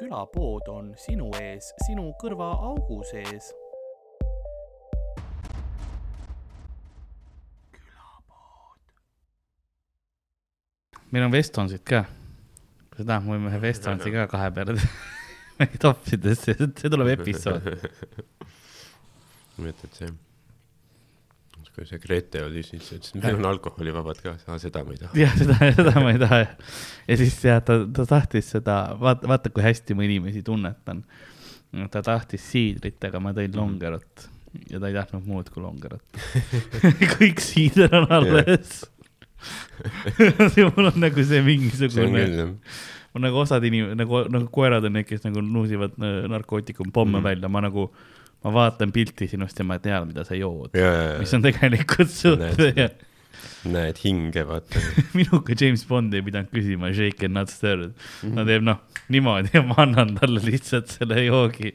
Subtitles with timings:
[0.00, 3.52] külapood on sinu ees, sinu kõrvaaugu sees.
[11.10, 12.04] meil on Vestonsid ka.
[12.90, 14.76] kui sa tahad, me võime ühe Vestonsi ka kahe peale
[15.82, 17.66] toppida, see, see tuleb episood.
[19.60, 20.12] mõtled see,
[21.80, 25.14] kui see Grete oli, siis ütles, et meil on alkoholivabad ka, seda ma ei taha.
[25.16, 26.40] jah, seda, seda ma ei taha.
[27.08, 31.00] ja siis jah, ta, ta tahtis seda, vaata, vaata, kui hästi ma inimesi tunnetan.
[31.88, 34.28] ta tahtis siidrit, aga ma tõin longerot
[34.68, 36.22] ja ta ei tahtnud muud kui longerot
[37.16, 38.80] kõik siider on alles
[40.74, 42.48] mul on nagu see mingisugune,
[43.16, 47.28] on nagu osad inim-, nagu, nagu koerad on need, kes nagu nuusivad äh, narkootikumpomme mm.
[47.30, 47.88] välja, ma nagu,
[48.44, 50.76] ma vaatan pilti sinust ja ma tean, mida sa jood.
[51.20, 53.06] mis on tegelikult suht
[53.70, 54.80] näed hinge, vaata
[55.18, 58.02] minuga James Bond ei pidanud küsima shake and not stirred mm.
[58.22, 58.34] -hmm.
[58.36, 61.74] ta teeb noh, niimoodi ja ma annan talle lihtsalt selle joogi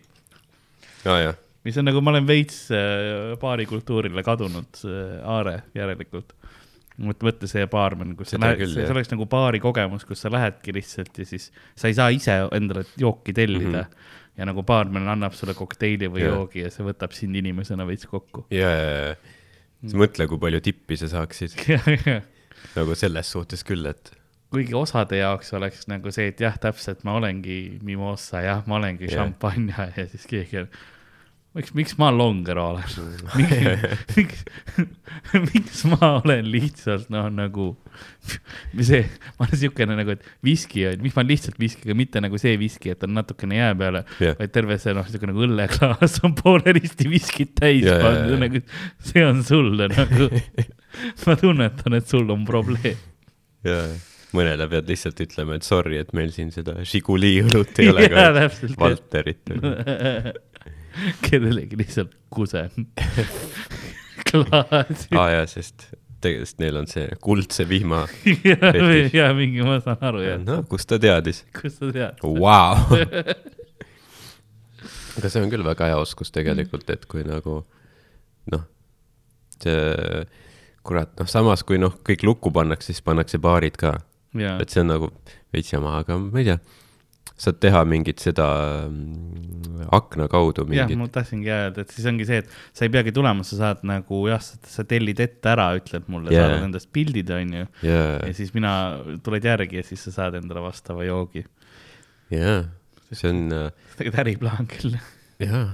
[1.05, 1.35] oh,.
[1.65, 6.33] mis on nagu, ma olen veits äh, baarikultuurile kadunud äh, aare järelikult
[6.95, 10.31] mõtle see baarmen, kus Seda sa lähed, see, see oleks nagu baari kogemus, kus sa
[10.31, 13.89] lähedki lihtsalt ja siis sa ei saa ise endale jooki tellida mm.
[13.89, 14.13] -hmm.
[14.37, 16.35] Ja nagu baarmen annab sulle kokteili või yeah.
[16.35, 18.45] joogi ja see võtab sind inimesena veits kokku.
[18.53, 19.15] ja, ja, ja,
[19.85, 21.55] sa mõtle, kui palju tippi sa saaksid
[22.77, 24.11] nagu selles suhtes küll, et.
[24.53, 29.07] kuigi osade jaoks oleks nagu see, et jah, täpselt, ma olengi mimosa, jah, ma olengi
[29.09, 29.21] yeah.
[29.21, 30.69] šampanja ja siis keegi on
[31.55, 32.83] miks, miks ma longer olen
[33.39, 34.43] miks, miks,
[35.47, 37.67] miks ma olen lihtsalt noh, nagu
[38.25, 39.03] see,
[39.37, 42.55] ma olen siukene nagu, et viski on, miks ma lihtsalt viski, aga mitte nagu see
[42.61, 46.35] viski, et on natukene jää peale yeah., vaid terve see noh, siuke nagu õlleklaas on
[46.39, 48.43] poolenisti viskit täis yeah, pandud yeah,, yeah.
[48.47, 50.29] nagu see on sulle nagu
[51.25, 52.99] ma tunnetan, et sul on probleem.
[53.65, 53.87] jaa
[54.35, 58.49] mõnele pead lihtsalt ütlema, et sorry, et meil siin seda Žiguli õlut ei ole, aga
[58.81, 59.53] Valterit
[61.25, 62.89] kellelegi lihtsalt kusen
[64.29, 65.09] klaasi.
[65.15, 65.77] aa ah, jaa, sest
[66.25, 68.05] tegelikult neil on see kuldse vihma
[69.19, 70.39] ja mingi, ma saan aru jah.
[70.41, 71.43] no kust ta teadis?
[71.59, 72.73] kust ta teadis wow.
[75.17, 77.53] aga see on küll väga hea oskus tegelikult, et kui nagu
[78.51, 78.63] noh,
[79.61, 80.25] see
[80.85, 83.95] kurat, noh, samas kui noh, kõik lukku pannakse, siis pannakse baarid ka.
[84.35, 85.07] et see on nagu
[85.55, 86.59] veits jama, aga ma ei tea
[87.35, 88.45] saad teha mingit seda
[88.87, 90.93] mm, akna kaudu mingit.
[90.93, 93.83] jah, ma tahtsingi öelda, et siis ongi see, et sa ei peagi tulema, sa saad
[93.87, 98.21] nagu jah, sa tellid ette ära, ütled mulle yeah., saadad endast pildid, onju yeah..
[98.21, 98.71] ja siis mina,
[99.25, 101.43] tuled järgi ja siis sa saad endale vastava joogi.
[102.33, 102.63] jaa,
[103.11, 103.43] see on.
[103.51, 104.97] Äh, tegelikult äriplaan küll.
[105.43, 105.67] jaa,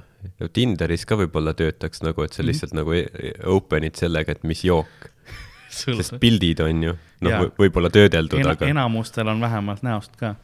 [0.53, 2.49] Tinderis ka võib-olla töötaks nagu, et sa mhm.
[2.49, 3.07] lihtsalt mm -hmm.
[3.13, 5.11] nagu e-, open'id sellega, et mis jook
[5.71, 8.65] sest pildid on ju, noh, võib-olla töödeldud Ena,, aga.
[8.65, 10.35] enamustel on vähemalt näost ka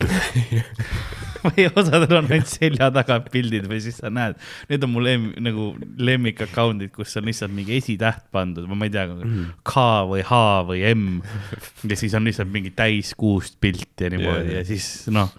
[1.44, 4.36] või osadel on ainult selja taga pildid või siis sa näed,
[4.70, 8.92] need on mu lem, nagu lemmik account'id, kus on lihtsalt mingi esitäht pandud, ma ei
[8.94, 11.08] tea mm., K või H või M.
[11.88, 14.60] ja siis on lihtsalt mingi täiskuust pilt ja niimoodi yeah.
[14.60, 15.32] ja siis noh,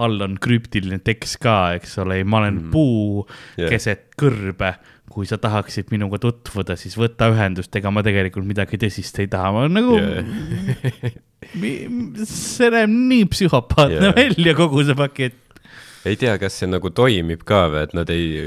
[0.00, 2.70] all on krüptiline tekst ka, eks ole, ma olen mm.
[2.74, 3.26] puu
[3.58, 3.68] yeah.
[3.72, 4.74] keset kõrbe
[5.10, 9.50] kui sa tahaksid minuga tutvuda, siis võta ühendust, ega ma tegelikult midagi tõsist ei taha,
[9.56, 11.18] ma nagu yeah.
[11.54, 14.16] see näeb nii psühhopaatne yeah.
[14.16, 15.62] välja, kogu see pakett.
[16.08, 18.44] ei tea, kas see nagu toimib ka või, et nad ei,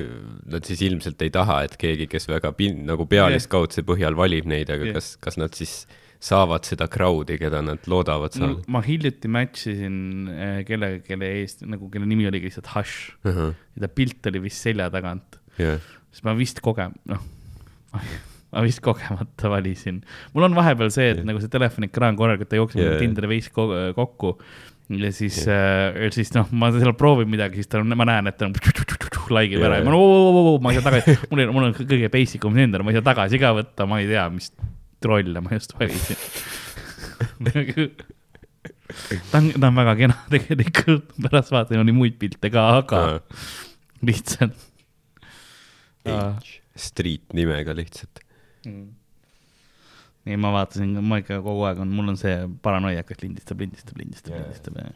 [0.49, 4.71] nad siis ilmselt ei taha, et keegi, kes väga pin, nagu pealiskaudse põhjal valib neid,
[4.73, 4.97] aga yeah.
[4.97, 5.83] kas, kas nad siis
[6.23, 8.61] saavad seda crowd'i, keda nad loodavad saada no,?
[8.71, 9.97] ma hiljuti match isin
[10.31, 13.33] eh, kellega, kelle eest, nagu kelle nimi oligi lihtsalt Hush uh.
[13.33, 13.51] -huh.
[13.75, 17.23] ja ta pilt oli vist selja tagant yeah siis ma vist kogem-, noh,
[18.53, 20.03] ma vist kogemata valisin.
[20.33, 21.27] mul on vahepeal see, et yeah.
[21.29, 22.99] nagu see telefoni-ekraan korraga, ta jookseb yeah.
[23.01, 24.37] Tinderi veits kokku
[24.89, 28.29] ja siis yeah., äh, siis noh, ma seal proovin midagi, siis ta on, ma näen,
[28.29, 28.55] et ta on
[29.37, 29.69] laigib yeah.
[29.69, 32.57] ära ja ma olen, ma ei saa tagasi, mul on, mul on kõige basic um
[32.57, 34.51] Tinder, ma ei saa tagasi ka võtta, ma ei tea, mis
[35.03, 36.19] trolle ma just valisin
[39.31, 43.47] ta on, ta on väga kena tegelikult, pärast vaatan, oli muid pilte ka, aga uh.
[44.05, 44.69] lihtsalt
[46.03, 48.22] Age, street nimega lihtsalt
[48.65, 48.89] mm..
[50.27, 53.99] nii, ma vaatasin, ma ikka kogu aeg on, mul on see paranoia, et lindistab, lindistab,
[54.01, 54.91] lindistab yeah., lindistab ja.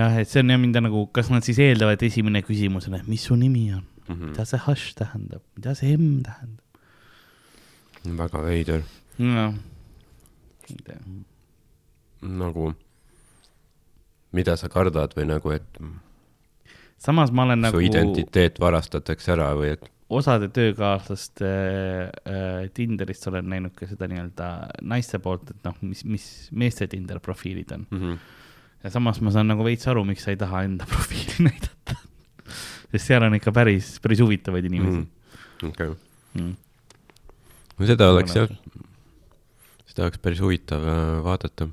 [0.00, 3.10] jah, et see on jah mind nagu, kas nad siis eeldavad, esimene küsimus on, et
[3.10, 4.32] mis su nimi on mm, -hmm.
[4.32, 6.66] mida see hash tähendab, mida see M tähendab?
[8.04, 8.82] väga veider.
[9.18, 10.98] ei tea.
[12.20, 12.72] nagu,
[14.32, 15.80] mida sa kardad või nagu, et
[16.98, 17.76] samas ma olen su nagu.
[17.76, 19.90] su identiteet varastatakse ära või et?
[20.10, 24.48] Osade töökaaslaste äh, Tinderist olen näinud ka seda nii-öelda
[24.90, 28.00] naiste poolt, et noh, mis, mis meeste Tinder profiilid on mm.
[28.00, 28.18] -hmm.
[28.84, 31.98] ja samas ma saan nagu veits aru, miks sa ei taha enda profiili näidata.
[32.90, 35.68] sest seal on ikka päris, päris huvitavaid inimesi mm..
[35.68, 35.90] okei
[36.34, 36.54] mm..
[37.78, 38.50] no seda oleks jah,
[39.86, 41.68] seda oleks päris huvitav äh, vaadata.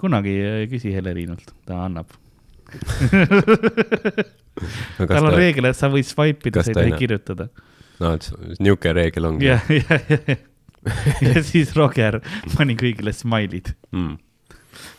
[0.00, 2.10] kunagi äh, küsi Helerinalt, ta annab
[4.98, 5.38] no, tal on ta...
[5.38, 7.46] reegel, et sa võid swipe ida, sa ei tohi kirjutada.
[8.02, 9.48] No, niisugune reegel ongi.
[9.48, 10.36] jah, jah, jah.
[11.24, 12.20] ja siis Roger
[12.54, 14.14] pani kõigile smile'id mm.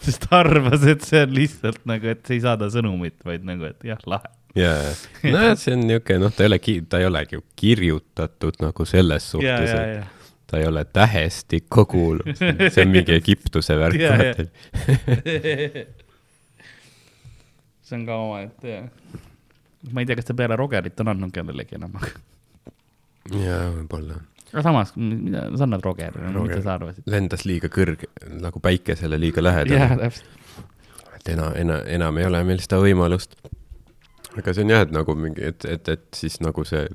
[0.06, 3.88] sest ta arvas, et see on lihtsalt nagu, et ei saada sõnumit, vaid nagu, et
[3.88, 4.30] jah, lahe.
[4.58, 8.90] jaa, nojah, see on niisugune, noh, ta ei ole, ta ei olegi ju kirjutatud nagu
[8.90, 10.16] selles suhtes, et
[10.48, 14.00] ta ei ole tähestikku kuuluv, see on mingi Egiptuse värk
[17.88, 18.88] see on ka omaette jah.
[19.92, 21.96] ma ei tea, kas ta peale Rogerit on andnud kellelegi enam
[23.34, 24.22] jaa, võib-olla.
[24.52, 27.06] aga samas, mida sa annad Rogerile, mida sa arvasid?
[27.10, 28.10] lendas liiga kõrge,
[28.42, 29.80] nagu päikesele liiga lähedale.
[29.80, 30.26] jah, täpselt.
[31.20, 33.38] et enam, enam, enam ei ole meil seda võimalust.
[34.38, 36.88] aga see on jah, et nagu mingi, et, et, et siis nagu see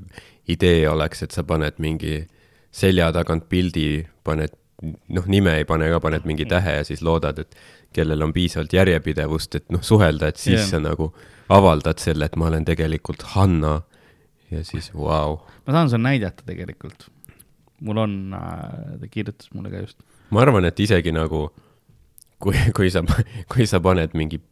[0.53, 2.25] idee oleks, et sa paned mingi
[2.73, 7.39] selja tagant pildi, paned noh, nime ei pane ka, paned mingi tähe ja siis loodad,
[7.45, 7.57] et
[7.95, 10.69] kellel on piisavalt järjepidevust, et noh, suhelda, et siis yeah.
[10.71, 11.13] sa nagu
[11.53, 13.81] avaldad selle, et ma olen tegelikult Hanna
[14.53, 15.37] ja siis vau wow..
[15.67, 17.09] ma saan sulle näidata tegelikult.
[17.81, 20.01] mul on äh,, ta kirjutas mulle ka just.
[20.31, 21.49] ma arvan, et isegi nagu
[22.43, 23.05] kui, kui sa,
[23.53, 24.43] kui sa paned mingi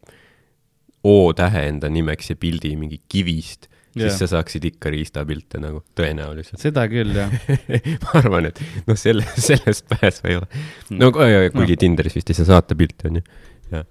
[1.00, 6.60] O-tähe enda nimeks ja pildi mingi kivist siis sa saaksid ikka riistapilte nagu tõenäoliselt.
[6.62, 7.32] seda küll, jah
[8.04, 10.46] ma arvan, et noh, selle, sellest pääsu ei ole.
[10.88, 11.00] Hmm.
[11.00, 11.80] no kuigi no.
[11.84, 13.24] Tinderis vist ei saa saata pilte, onju.
[13.72, 13.88] jah.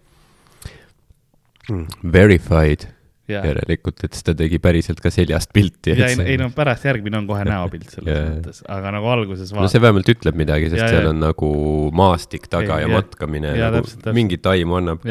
[1.70, 1.86] Hmm.
[2.14, 2.88] Verified
[3.30, 3.44] ja.
[3.46, 5.96] järelikult, et siis ta tegi päriselt ka seljast pilti.
[5.98, 8.26] ja ei, ei no pärast järgmine on kohe näopilt selles ja.
[8.34, 9.66] mõttes, aga nagu alguses vaat....
[9.66, 11.14] no see vähemalt ütleb midagi, sest ja, seal ja.
[11.14, 11.52] on nagu
[11.96, 14.18] maastik taga ei, ja, ja matkamine ja, nagu täpselt, täpselt.
[14.18, 15.06] mingit aimu annab.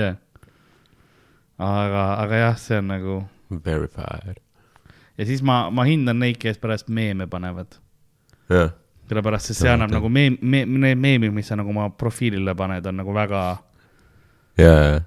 [1.58, 3.22] aga, aga jah, see on nagu.
[3.64, 4.42] Verified
[5.18, 7.78] ja siis ma, ma hindan neid, kes pärast meeme panevad.
[9.08, 12.86] sellepärast, sest see annab nagu meem, meem, need meemid, mis sa nagu oma profiilile paned,
[12.86, 13.42] on nagu väga
[14.60, 15.02] yeah.,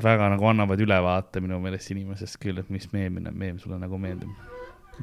[0.00, 4.30] väga nagu annavad ülevaate minu meelest inimesest küll, et mis meemine, meem sulle nagu meeldib.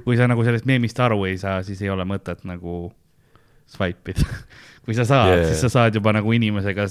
[0.06, 2.90] kui sa nagu sellest meemist aru ei saa, siis ei ole mõtet nagu
[3.70, 4.26] swipe ida
[4.86, 6.88] kui sa saad yeah., siis sa saad juba nagu inimesega,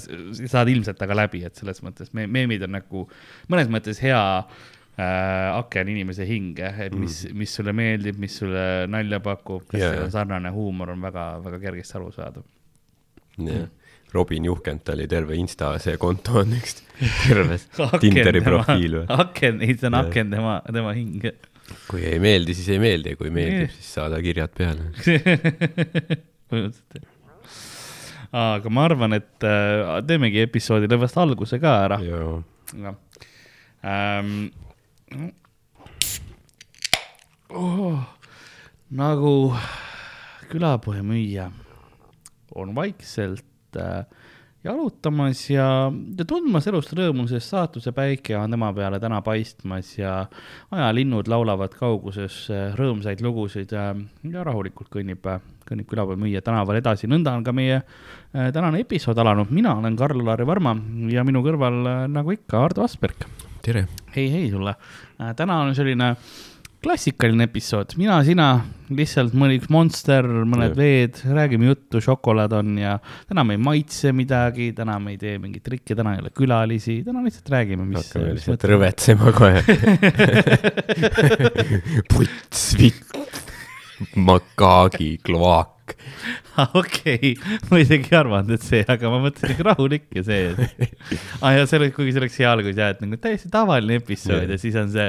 [0.47, 3.05] saad ilmselt temaga läbi, et selles mõttes me meemid on nagu
[3.51, 8.65] mõnes mõttes hea äh, aken inimese hinge, et mis mm., mis sulle meeldib, mis sulle
[8.91, 10.07] nalja pakub, kas yeah.
[10.13, 12.47] sarnane huumor on väga-väga kergesti arusaadav
[13.43, 13.67] yeah..
[14.13, 16.79] Robin Juhkent oli terve Insta see konto on üks
[17.27, 17.59] terve
[18.01, 19.05] Tinderi profiil või?
[19.25, 21.35] aken, ei see on aken tema, tema hinge.
[21.89, 24.89] kui ei meeldi, siis ei meeldi, kui meeldib siis saada kirjad peale.
[26.49, 27.07] Põhimõtteliselt
[28.31, 31.97] aga ma arvan, et äh, teemegi episoodi lõvast alguse ka ära.
[33.79, 34.49] Ähm,
[37.49, 37.97] oh,
[38.93, 39.33] nagu
[40.49, 41.49] külapoe müüja
[42.57, 44.05] on vaikselt äh,
[44.63, 45.67] jalutamas ja,
[46.17, 50.13] ja tundmas elust rõõmu, sest saatuse päike on tema peale täna paistmas ja
[50.75, 53.93] ajalinnud laulavad kauguses äh, rõõmsaid lugusid ja,
[54.33, 55.27] ja rahulikult kõnnib,
[55.69, 57.07] kõnnib külapoe müüja tänaval edasi.
[57.07, 59.51] nõnda on ka meie äh, tänane episood alanud.
[59.51, 60.75] mina olen Karl-Lari Varma
[61.13, 63.29] ja minu kõrval, äh, nagu ikka, Ardo Asperg
[63.63, 63.87] tere!
[64.15, 64.75] hei, hei sulle!
[65.21, 66.15] Äh, täna on selline
[66.83, 68.47] klassikaline episood, mina, sina,
[68.95, 70.77] lihtsalt mõni üks Monster, mõned ja.
[70.77, 72.95] veed, räägime juttu, šokolaad on ja
[73.27, 77.01] täna me ei maitse midagi, täna me ei tee mingeid trikke, täna ei ole külalisi,
[77.05, 78.07] täna lihtsalt räägime, mis.
[78.07, 79.63] hakkame lihtsalt rõvetsema kohe
[82.13, 83.19] puts, vitt,
[84.15, 85.17] makaagi,
[85.89, 87.33] kloaak okei,
[87.69, 90.41] ma isegi ei arvanud, et see, aga ma mõtlesin ikka rahulik ja see.
[91.43, 94.45] ah ja see oleks, kuigi see oleks hea algus jah, et nagu täiesti tavaline episood
[94.45, 95.07] ja, ja siis on see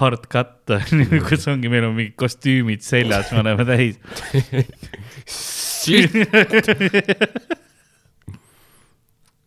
[0.00, 0.76] hard cut
[1.28, 3.96] kus ongi, meil on mingid kostüümid seljas, me oleme täis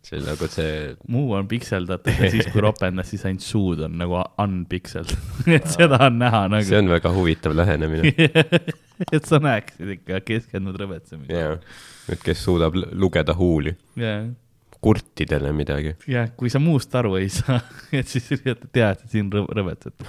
[0.06, 0.94] see nagu see.
[1.10, 6.00] muu on pikseldatud ja siis, kui ropendas, siis ainult suud on nagu unpikseldatud et seda
[6.06, 6.66] on näha nagu.
[6.68, 8.12] see on väga huvitav lähenemine
[9.16, 11.42] et sa näeksid ikka keskendunud rõvetsemisele.
[11.42, 11.82] jah,
[12.12, 14.28] et kes suudab lugeda huuli yeah..
[14.80, 15.96] kurtidele midagi.
[16.10, 17.58] jah, kui sa muust aru ei saa,
[17.98, 20.06] et siis tead, et siin rõvetsed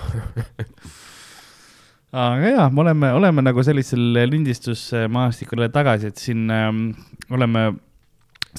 [2.17, 6.85] aga jaa, me oleme, oleme nagu sellisel lindistusmaastikul tagasi, et siin ähm,
[7.33, 7.71] oleme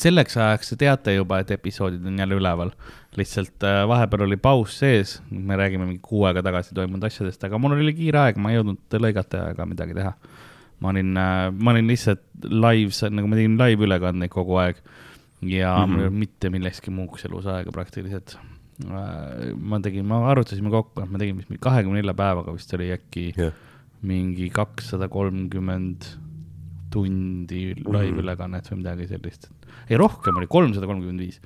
[0.00, 2.73] selleks ajaks te teate juba, et episoodid on jälle üleval.
[3.19, 7.59] lihtsalt äh, vahepeal oli paus sees, me räägime mingi kuu aega tagasi toimunud asjadest, aga
[7.59, 10.12] mul oli kiire aeg, ma ei jõudnud lõigata ega midagi teha.
[10.81, 14.78] ma olin, äh, ma olin lihtsalt live, nagu ma tegin live ülekandeid kogu aeg
[15.43, 16.11] ja mm -hmm.
[16.11, 18.38] mitte millekski muuks elus aega praktiliselt.
[18.85, 22.93] äh, ma tegin, me arvutasime kokku, et ma tegin vist kahekümne nelja päevaga vist oli
[22.93, 23.52] äkki yeah.
[24.02, 26.07] mingi kakssada kolmkümmend
[26.92, 29.50] tundi laivülekannet või midagi sellist.
[29.88, 31.42] ei, rohkem oli, kolmsada kolmkümmend viis.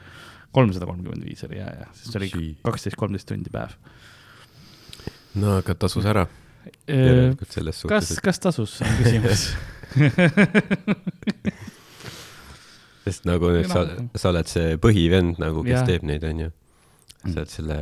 [0.53, 3.75] kolmsada kolmkümmend viis oli ja, ja, sest see oli kaksteist, kolmteist tundi päev.
[5.43, 6.29] no aga tasus ära
[6.87, 7.35] Äh,
[7.89, 9.49] kas, kas tasus, on küsimus
[13.03, 13.83] sest nagu nüüd sa,
[14.15, 15.83] sa oled see põhivend nagu, kes ja.
[15.89, 16.51] teeb neid, onju.
[17.25, 17.79] sa oled selle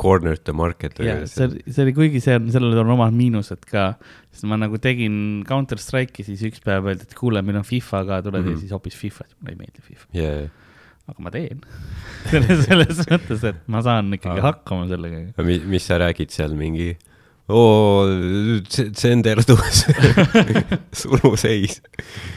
[0.00, 0.96] corner to market.
[0.98, 3.92] see, see oli, kuigi see on, sellel on omad miinused ka,
[4.30, 8.02] sest ma nagu tegin Counter Strike'i, siis üks päev öeldi, et kuule, meil on FIFA
[8.08, 8.64] ka, tule tee mm -hmm.
[8.64, 10.50] siis hoopis FIFA-t, mulle ei meeldi FIFA yeah
[11.10, 11.62] aga ma teen
[12.30, 14.50] selles, selles mõttes, et ma saan ikkagi ah.
[14.52, 15.24] hakkama sellega.
[15.42, 16.92] mis sa räägid seal mingi
[17.50, 18.06] oo,
[18.68, 19.84] tsenderdus
[21.00, 21.80] suluseis.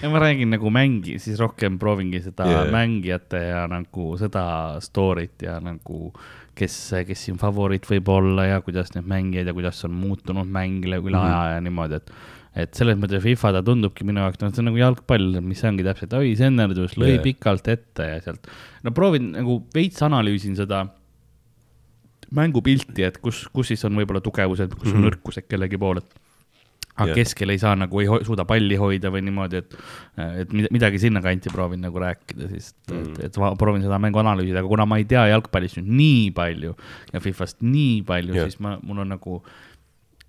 [0.02, 2.72] ja ma räägin nagu mängi, siis rohkem proovingi seda yeah.
[2.74, 4.46] mängijate ja nagu seda
[4.84, 6.14] story't ja nagu
[6.56, 10.86] kes, kes siin favoriit võib olla ja kuidas need mängijad ja kuidas on muutunud mäng
[10.86, 11.26] üle mm -hmm.
[11.26, 12.16] aja ja niimoodi, et
[12.54, 15.86] et selles mõttes FIFA ta tundubki minu jaoks, noh, see on nagu jalgpall, mis ongi
[15.86, 17.24] täpselt, oi, senderdus, lõi yeah.
[17.24, 18.50] pikalt ette ja sealt.
[18.84, 20.84] no proovin nagu veits analüüsin seda
[22.34, 25.10] mängupilti, et kus, kus siis on võib-olla tugevused, kus on mm -hmm.
[25.10, 26.23] nõrkused kellegi pool, et
[26.94, 29.76] aga keskel ei saa nagu, ei suuda palli hoida või niimoodi, et,
[30.44, 34.22] et midagi sinnakanti proovin nagu rääkida siis, et mm., et, et ma proovin seda mängu
[34.22, 36.76] analüüsida, aga kuna ma ei tea jalgpallist nüüd nii palju
[37.14, 39.40] ja Fifast nii palju siis ma, mul on nagu,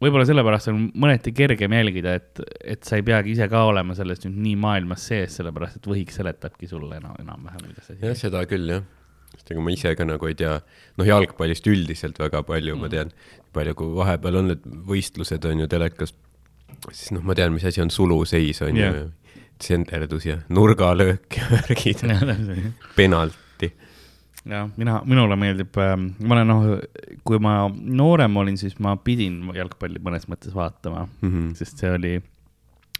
[0.00, 2.44] võib-olla sellepärast on mõneti kergem jälgida, et,
[2.76, 6.16] et sa ei peagi ise ka olema sellest nüüd nii maailmas sees, sellepärast et võhik
[6.16, 8.00] seletabki sulle enam, enam-vähem, mida see.
[8.00, 8.84] jah, seda küll, jah
[9.34, 10.58] sest ega ma ise ka nagu ei tea,
[10.98, 12.84] noh, jalgpallist üldiselt väga palju mm.
[12.84, 13.10] ma tean,
[13.54, 16.14] palju kui vahepeal on need võistlused on ju telekas,
[16.90, 18.96] siis noh, ma tean, mis asi on suluseis on yeah.
[18.96, 22.04] ju, tsenderdus ja nurgalöök ja värgid
[22.96, 23.72] penalti.
[24.44, 26.68] jah, mina, minule meeldib äh,, ma olen noh,
[27.24, 31.50] kui ma noorem olin, siis ma pidin jalgpalli mõnes mõttes vaatama mm, -hmm.
[31.58, 32.14] sest see oli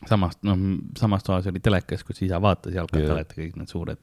[0.08, 0.58] samast, noh,
[0.98, 4.00] samas toas oli telekas, kus isa vaatas jalgpalli yeah., kõik need suured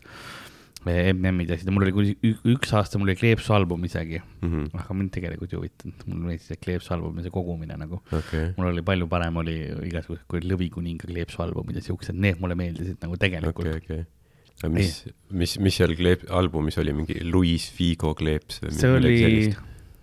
[0.89, 4.21] MM-id ja asjad ja mul oli kuni üks aasta, mul oli kleepsu album isegi.
[4.41, 4.49] Mm.
[4.51, 4.79] -hmm.
[4.81, 8.01] aga mind tegelikult ei huvitanud, mulle meeldis see kleepsu album ja see kogumine nagu.
[8.11, 8.53] Okay..
[8.57, 9.57] mul oli palju parem oli
[9.89, 13.67] igasugused, kui Lõvikuninga kleepsu albumid ja siuksed, need mulle meeldisid nagu tegelikult.
[13.67, 14.01] Okay,.
[14.01, 14.05] Okay.
[14.63, 19.17] aga mis, mis, mis seal kleep-, albumis oli, mingi Luis Figo kleeps või see oli,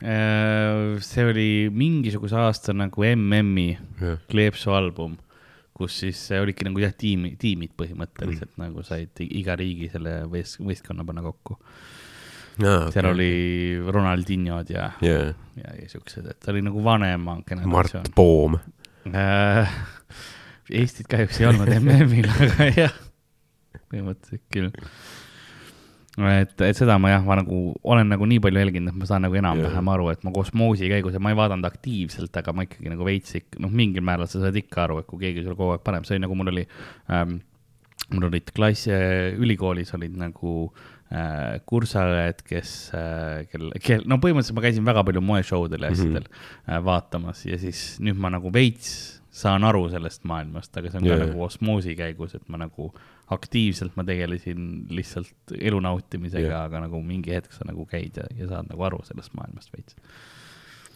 [0.03, 3.73] äh, see oli mingisuguse aasta nagu MM-i
[4.31, 5.19] kleepsu album
[5.79, 8.65] kus siis olidki nagu jah, tiimi, tiimid põhimõtteliselt mm.
[8.65, 11.59] nagu said iga riigi selle võist-, võistkonna panna kokku.
[12.59, 12.91] Okay.
[12.91, 13.33] seal oli
[13.87, 18.03] Ronaldinhod ja yeah., ja, ja siuksed, et ta oli nagu vanema generatsioon.
[18.03, 18.59] Mart Poom
[19.15, 19.77] äh,.
[20.69, 22.97] Eestit kahjuks ei olnud MM-il, aga jah,
[23.89, 24.73] põhimõtteliselt küll
[26.27, 29.23] et, et seda ma jah, ma nagu olen nagu nii palju jälginud, et ma saan
[29.27, 32.91] nagu enam-vähem aru, et ma kosmoosi käigus ja ma ei vaadanud aktiivselt, aga ma ikkagi
[32.93, 35.77] nagu veits ikka, noh, mingil määral sa saad ikka aru, et kui keegi sulle kogu
[35.77, 36.65] aeg paneb, see oli nagu mul oli
[37.15, 37.41] ähm,,
[38.15, 38.95] mul olid klassi,
[39.39, 40.55] ülikoolis olid nagu
[41.13, 45.93] äh, kursaõed, kes äh,, kel, kel, no põhimõtteliselt ma käisin väga palju moeshow del ja
[45.95, 46.73] asjadel mm -hmm.
[46.73, 51.07] äh, vaatamas ja siis nüüd ma nagu veits saan aru sellest maailmast, aga see on
[51.07, 51.21] yeah.
[51.21, 52.91] ka nagu osmoosi käigus, et ma nagu
[53.35, 58.27] aktiivselt ma tegelesin lihtsalt elu nautimisega yeah., aga nagu mingi hetk sa nagu käid ja,
[58.39, 59.99] ja saad nagu aru sellest maailmast veits.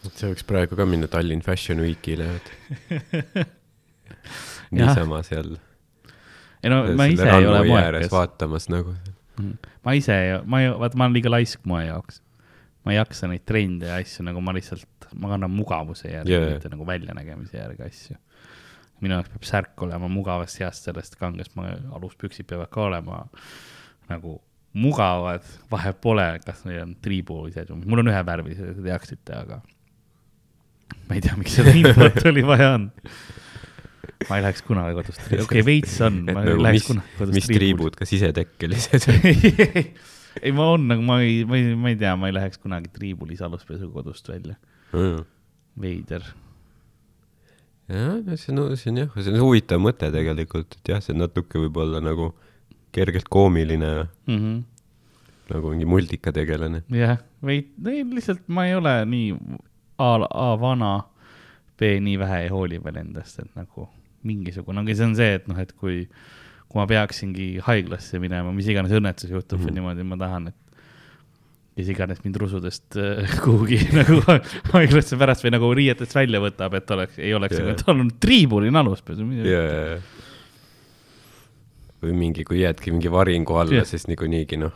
[0.03, 3.47] et sa võiks praegu ka minna Tallinn Fashion Weekile, et
[4.75, 5.55] niisama seal.
[6.63, 8.11] ei no ma ise ei ole moekas.
[8.11, 8.97] vaatamas nagu.
[9.39, 9.71] Mhm.
[9.85, 12.21] ma ise, ma ei, vaata, ma olen liiga laisk moe jaoks.
[12.83, 16.49] Ma ei jaksa neid trende ja asju nagu ma lihtsalt, ma kannan mugavuse järgi yeah.,
[16.51, 18.17] mitte nagu väljanägemise järgi asju.
[19.03, 21.55] Minu jaoks peab särk olema mugavast heast sellest kangest,
[21.95, 23.23] aluspüksid peavad ka olema
[24.11, 24.37] nagu
[24.73, 29.59] mugavad, vahet pole, kas neil on triibulised või, mul on ühevärvilised, te teaksite, aga
[31.07, 33.11] ma ei tea, miks seda infot oli vaja anda.
[34.29, 37.19] ma ei läheks kunagi kodust okei okay,, veits on, ma ei nagu läheks mis, kunagi
[37.19, 39.07] kodust mis triibud, kas isetekkelised
[40.41, 42.91] ei, ma on, aga ma ei, ma ei, ma ei tea, ma ei läheks kunagi
[42.93, 44.55] triibulis aluspesu kodust välja
[44.93, 45.25] mm..
[45.81, 46.25] veider
[47.87, 51.61] jah, see on, see on jah, see on huvitav mõte tegelikult, et jah, see natuke
[51.61, 52.31] võib-olla nagu
[52.93, 53.91] kergelt koomiline
[54.27, 54.37] mm.
[54.37, 54.61] -hmm.
[55.53, 56.83] nagu mingi multikategelane.
[56.89, 59.33] jah, veid-, ei lihtsalt ma ei ole nii
[59.97, 61.03] A, A vana,
[61.77, 63.89] B nii vähe ei hooli veel endast, et nagu
[64.23, 66.07] mingisugune, aga see on see, et noh, et kui,
[66.73, 69.69] kui ma peaksingi haiglasse minema, mis iganes õnnetus juhtub mm -hmm.
[69.69, 70.57] või niimoodi, ma tahan, et
[71.77, 74.19] kes iganes mind rusudest äh, kuhugi nagu
[74.73, 78.09] haiglasse pärast või nagu riietest välja võtab, et oleks, ei oleks yeah., et tal on
[78.21, 80.01] triibuline aluspesu yeah..
[82.01, 84.75] või mingi, kui jäädki mingi varingu alla yeah., siis niikuinii noh,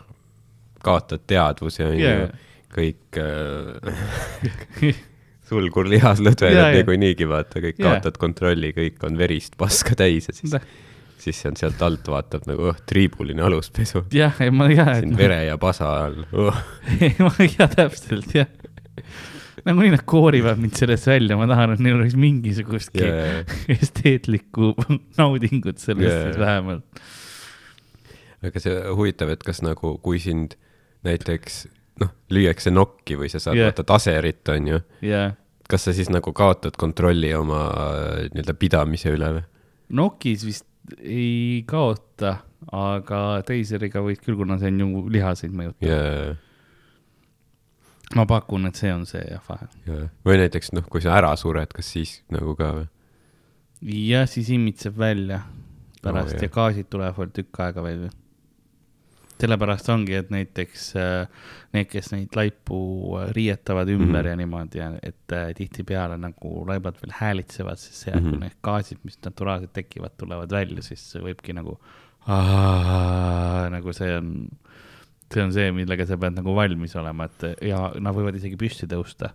[0.85, 2.21] kaotad teadvuse on yeah.
[2.21, 2.45] ju
[2.77, 4.97] kõik äh,
[5.49, 6.73] sulgurlihaslõdved Jaa, jaa.
[6.75, 7.95] niikuinii vaata, kõik Jaa.
[7.95, 10.57] kaotad kontrolli, kõik on verist paska täis ja siis,
[11.21, 14.05] siis see on sealt alt vaatab nagu oh, triibuline aluspesu.
[14.13, 16.61] jah, ei ma ei tea, siin vere ja pasa all oh.
[17.01, 18.49] ei ma ei tea täpselt jah.
[19.65, 23.45] nagunii nad koorivad mind sellest välja, ma tahan, et neil oleks mingisugustki Yeah.
[23.77, 24.73] esteetlikku
[25.19, 26.27] naudingut sellest Jaa.
[26.27, 27.01] siis vähemalt.
[28.47, 30.55] aga see huvitav, et kas nagu, kui sind
[31.07, 31.65] näiteks
[32.01, 33.71] noh, lüüakse nokki või sa saad yeah.
[33.71, 35.35] vaata taserit, onju, jah,
[35.69, 39.45] kas sa siis nagu kaotad kontrolli oma äh, nii-öelda pidamise üle või?
[39.97, 40.66] nokis vist
[40.97, 42.37] ei kaota,
[42.73, 46.35] aga teiseriga võid küll, kuna see on ju lihaseid mõjutab ja,
[48.15, 49.67] ma pakun, et see on see jah, vahe.
[49.87, 52.87] ja, või näiteks noh, kui sa ära sured, kas siis nagu ka või?
[54.07, 55.43] jah, siis imitseb välja
[56.03, 56.47] pärast oh, jah.
[56.47, 58.07] ja gaasid tulevad tükk aega veel.
[59.41, 62.79] Sellepärast ongi, et näiteks äh, need, kes neid laipu
[63.19, 64.23] äh, riietavad ümber mm Mhm.
[64.23, 64.29] -hmm.
[64.29, 68.23] ja niimoodi, et äh, tihtipeale nagu laibad veel häälitsevad, siis see mm, -hmm.
[68.23, 68.29] Mhm.
[68.29, 71.79] kui need gaasid, mis naturaalselt tekivad, tulevad välja, siis see võibki nagu,
[73.69, 74.49] nagu see on,
[75.33, 78.87] see on see, millega sa pead nagu valmis olema, et ja nad võivad isegi püsti
[78.87, 79.33] tõusta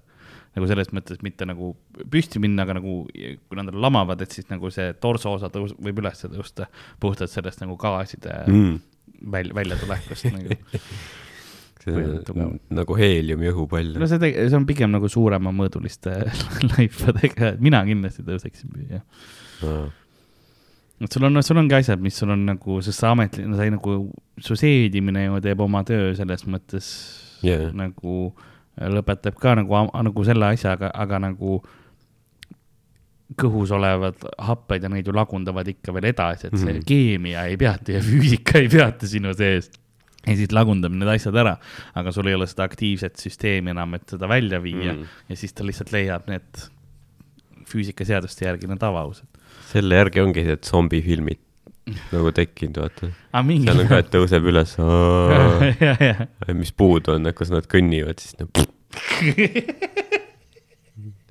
[0.57, 1.73] nagu selles mõttes mitte nagu
[2.13, 6.03] püsti minna, aga nagu kui nad lamavad, et siis nagu see torso osa tõus-, võib
[6.03, 6.69] üles tõusta
[7.01, 8.81] puhtalt sellest nagu gaaside mm.
[9.33, 10.57] välja, väljatulekust nagu.
[11.83, 16.15] see on nagu heeliumi õhupall no see, see on pigem nagu suuremamõõduliste
[16.71, 19.03] laifadega, et mina kindlasti tõuseksin, jah.
[19.67, 19.89] Aa.
[21.03, 23.67] et sul on, sul ongi asjad, mis sul on nagu, sest sa ametlik, no sa
[23.67, 23.99] ei nagu,
[24.43, 26.89] su seedimine ju teeb oma töö selles mõttes
[27.47, 27.71] Jaa.
[27.75, 28.33] nagu
[28.79, 29.75] lõpetab ka nagu,
[30.07, 31.61] nagu selle asjaga, aga nagu
[33.39, 36.79] kõhus olevad happed ja neid ju lagundavad ikka veel edasi, et see mm.
[36.79, 36.89] -hmm.
[36.89, 39.71] keemia ei peatu ja füüsika ei peatu sinu sees.
[40.27, 41.57] ja siis lagundab need asjad ära,
[41.95, 45.03] aga sul ei ole seda aktiivset süsteemi enam, et seda välja viia mm Mm.
[45.03, 45.29] -hmm.
[45.29, 46.67] ja siis ta lihtsalt leiab need
[47.67, 49.27] füüsikaseaduste järgi need avaused.
[49.73, 51.41] selle järgi ongi need zombifilmid
[52.13, 53.11] nagu tekkinud, vaata.
[53.43, 53.67] mingi.
[53.67, 54.77] seal on ka, et tõuseb üles,
[56.63, 58.47] mis puudu on, kus nad kõnnivad, siis no,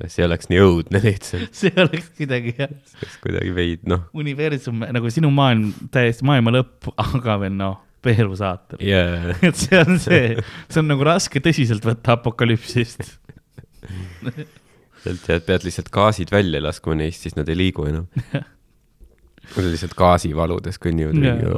[0.10, 4.84] see oleks nii õudne lihtsalt, see oleks kuidagi jah, see oleks kuidagi veid, noh, universum
[4.88, 8.82] nagu sinu maailm täiesti maailma lõpp, aga veel noh, peelusaatel.
[8.86, 10.24] jaa, et see on see,
[10.68, 13.04] see on nagu raske tõsiselt võtta apokalüpsist.
[15.04, 18.10] sealt jääd, pead lihtsalt gaasid välja laskma neist, siis nad ei liigu enam.
[19.52, 21.50] Nad lihtsalt gaasivaludes kõnnivad ringi.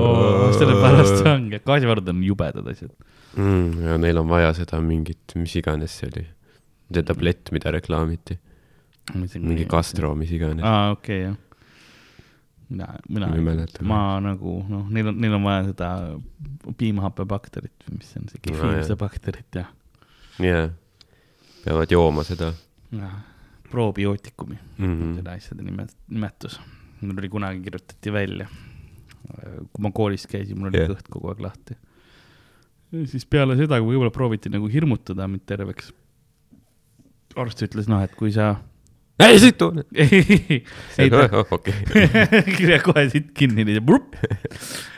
[0.57, 2.89] sellepärast ongi, gaasivarud on jubedad asjad.
[3.35, 3.83] mm,.
[3.85, 6.23] ja neil on vaja seda mingit, mis iganes see oli,
[6.97, 8.37] see tablett, mida reklaamiti,
[9.39, 10.65] mingi gastro, mis iganes.
[10.67, 11.35] aa, okei, jah.
[12.69, 13.83] mina, mina ei mäleta.
[13.87, 15.89] ma nagu noh, neil on, neil on vaja seda
[16.79, 18.97] piimhappebakterit või mis see on, see jah.
[18.99, 19.67] bakterit ja,
[20.43, 20.69] jaa,
[21.65, 22.53] peavad jooma seda
[23.73, 24.85] probiootikumi mm.
[24.85, 25.15] -hmm.
[25.15, 26.59] selle asjade nimet-, nimetus.
[27.01, 28.47] mul oli kunagi, kirjutati välja.
[29.73, 30.91] kui ma koolis käisin, mul oli yeah.
[30.91, 31.75] kõht kogu aeg lahti.
[33.09, 35.93] siis peale seda, kui võib-olla prooviti nagu hirmutada mind terveks,
[37.39, 38.55] arst ütles, noh, et kui sa
[39.23, 39.69] ei situ.
[39.95, 44.15] ei, ta, okei, kohe siit kinni, nii brup.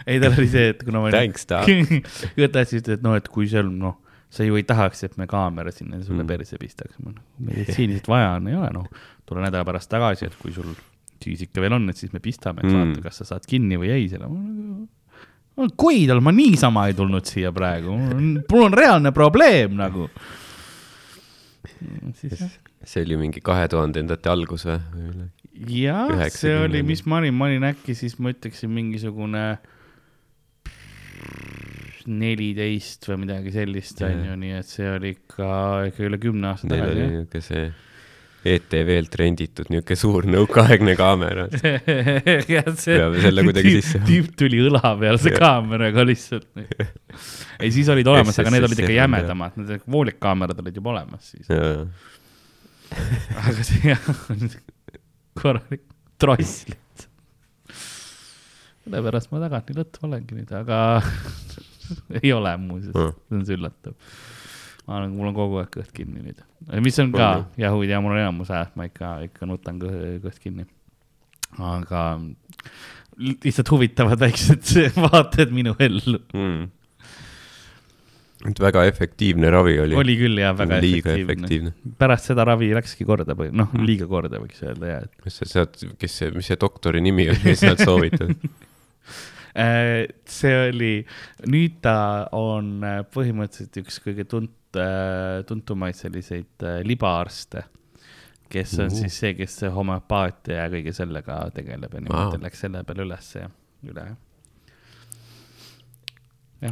[0.08, 1.62] ei, tal oli see, et kuna ma Thanks, ta.
[1.67, 3.98] õpetaja siis ütles, et noh, et kui seal noh,
[4.36, 6.26] sa ju ei tahaks, et me kaamera sinna sulle Mm.
[6.26, 6.32] mm.
[6.32, 6.98] perse pistaks.
[7.39, 8.88] meditsiiniliselt vaja on, ei ole, noh,
[9.28, 10.74] tule nädala pärast tagasi, et kui sul
[11.24, 12.76] siis ikka veel on, et siis me pistame, et Mm.
[12.76, 12.95] mm.
[12.95, 14.28] vaata, kas sa saad kinni või ei selle.
[15.80, 20.10] Koidal ma niisama ei tulnud siia praegu, mul on reaalne probleem nagu.
[21.69, 24.78] Jah see oli mingi kahe tuhandendate algus või?
[25.71, 26.89] jah, see oli, 90.
[26.89, 29.45] mis ma olin, ma olin äkki siis ma ütleksin mingisugune
[32.06, 35.49] neliteist või midagi sellist onju, nii et see oli ikka,
[35.89, 37.65] ikka üle kümne aasta Neil oli tagasi niuke see
[38.45, 41.47] ETV-lt renditud niuke suur nõukaaegne kaamera.
[41.55, 42.75] Peame
[43.23, 46.47] selle kuidagi sisse- tüüp tuli õla peal see kaameraga lihtsalt.
[46.62, 51.49] ei, siis olid olemas, aga need olid ikka jämedamad, need voolikaamerad olid juba olemas siis.
[53.41, 54.05] aga see jah,
[55.41, 55.81] korralik
[56.21, 57.10] tross lihtsalt.
[58.86, 60.79] sellepärast ma tagant nii lõtv olengi nüüd, aga
[62.21, 63.97] ei ole muuseas, see on üllatav.
[64.86, 66.41] Ma olen, mul on kogu aeg kõht kinni nüüd,
[66.86, 70.41] mis on ka jah, huvitav, mul on enamus ajast ma ikka, ikka nutan kõht, kõht
[70.43, 70.67] kinni.
[71.58, 72.06] aga
[73.17, 74.74] lihtsalt huvitavad väiksed
[75.06, 76.19] vaated minu ellu.
[76.36, 76.67] mm..
[78.52, 79.98] et väga efektiivne ravi oli.
[79.98, 81.95] oli küll jah, väga liiga efektiivne, efektiivne.
[82.02, 83.88] pärast seda ravi läkski korda või noh, Mm.
[83.89, 87.30] liiga korda võiks öelda ja, et kas sa sealt, kes see, mis see doktori nimi
[87.32, 88.36] oli, mis sealt soovitad?
[89.56, 90.95] Äh, see oli,
[91.48, 94.52] nüüd ta on äh, põhimõtteliselt üks kõige tunt-,
[95.48, 97.66] tuntumaid selliseid äh, libaarste,
[98.52, 99.00] kes on uh.
[99.00, 102.46] siis see, kes homöopaatia ja kõige sellega tegeleb ja niimoodi wow.
[102.46, 103.50] läks selle peale üles ja
[103.86, 104.06] üle.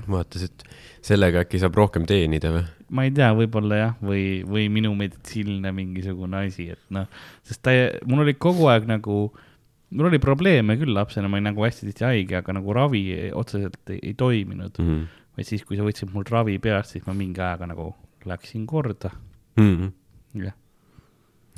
[0.08, 0.68] vaatas, et
[1.06, 2.66] sellega äkki saab rohkem teenida või?
[2.94, 7.10] ma ei tea, võib-olla jah, või, või minu meditsiiniline mingisugune asi, et noh,
[7.46, 7.74] sest ta,
[8.10, 9.50] mul oli kogu aeg nagu äh,
[9.94, 13.04] mul oli probleeme küll lapsena, ma olin nagu hästi tihti haige, aga nagu ravi
[13.38, 14.88] otseselt ei, ei toiminud mm.
[14.90, 15.22] -hmm.
[15.38, 17.92] Vaid siis, kui sa võtsid mul ravi pealt, siis ma mingi ajaga nagu
[18.30, 19.12] läksin korda
[19.58, 19.76] mm.
[19.76, 20.44] -hmm.
[20.46, 20.58] jah.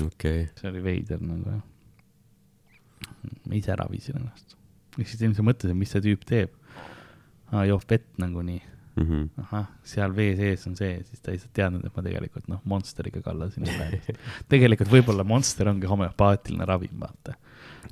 [0.05, 0.51] okei okay..
[0.59, 1.63] see oli veider nagu jah.
[3.45, 4.55] ma ise ravisin ennast.
[4.97, 6.55] ja siis ilmselt mõtlesin, mis see tüüp teeb.
[7.51, 8.61] aa, joob vett nagunii
[8.95, 9.03] mm.
[9.03, 9.29] -hmm.
[9.43, 13.21] ahah, seal vee sees on see, siis ta ei teadnud, et ma tegelikult noh, Monsteriga
[13.21, 13.67] kallasin
[14.51, 17.35] tegelikult võib-olla Monster ongi homöopaatiline ravim, vaata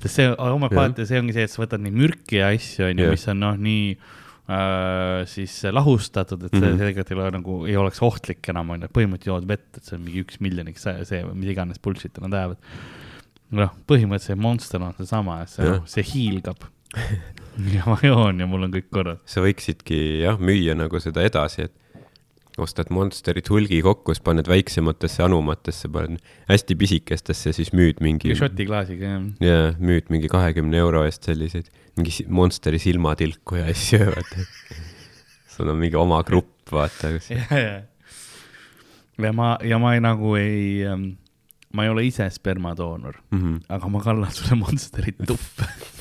[0.00, 3.26] sest see homöopaatia, see ongi see, et sa võtad neid mürki ja asju, onju, mis
[3.30, 3.96] on noh, nii
[5.30, 6.80] siis lahustatud, et see mm -hmm.
[6.82, 10.04] tegelikult ei ole nagu, ei oleks ohtlik enam, onju, põhimõtteliselt jood vett, et see on
[10.04, 12.58] mingi üks miljoniks see, see, mida iganes bullshit'i nad ajavad.
[13.56, 16.66] noh, põhimõtteliselt Monster on seesama, see, noh, see hiilgab
[17.74, 19.22] ja ma joon ja mul on kõik korras.
[19.24, 21.74] sa võiksidki jah, müüa nagu seda edasi, et
[22.60, 28.34] ostad Monsterit hulgi kokku, siis paned väiksematesse anumatesse, paned hästi pisikestesse, siis müüd mingi.
[28.38, 29.24] šotiklaasiga, jah.
[29.42, 34.46] jaa, müüd mingi kahekümne euro eest selliseid, mingi Monsteri silmatilku ja asju, vaata.
[35.56, 37.16] sul on mingi oma grupp, vaata.
[37.34, 37.74] ja, ja.
[39.26, 41.10] ja ma, ja ma ei, nagu ei, ähm,
[41.74, 43.60] ma ei ole ise spermadoonor mm, -hmm.
[43.68, 45.66] aga ma kallan sulle Monsterit tuppe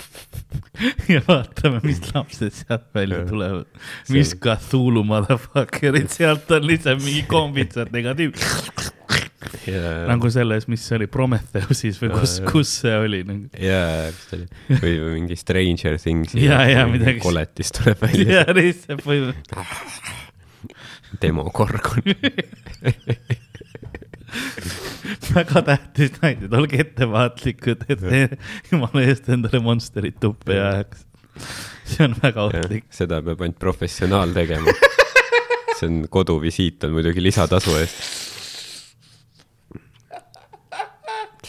[1.13, 3.69] ja vaatame, mis lapsed sealt välja tulevad.
[4.13, 8.39] mis Cthulhu motherfuckerid sealt on lihtsalt mingi kombitsatega tüüp
[9.67, 10.07] yeah..
[10.09, 13.47] nagu selles, mis see oli, Prometheusis või kus, kus see oli nagu.?
[13.59, 14.47] jaa, vist oli.
[14.81, 16.35] või mingi Stranger Things.
[16.39, 17.19] ja, ja midagi.
[17.23, 18.41] koletis tuleb välja.
[18.41, 20.11] jaa, lihtsalt põhimõtteliselt.
[21.21, 22.01] demokorgon
[25.35, 28.37] väga tähtis näide, olge ettevaatlikud, et
[28.71, 31.05] jumala eest endale monsterit tuppe ei ajaks.
[31.89, 32.87] see on väga ohtlik.
[32.93, 34.73] seda peab ainult professionaal tegema.
[35.77, 38.03] see on koduvisiit on muidugi lisatasu eest.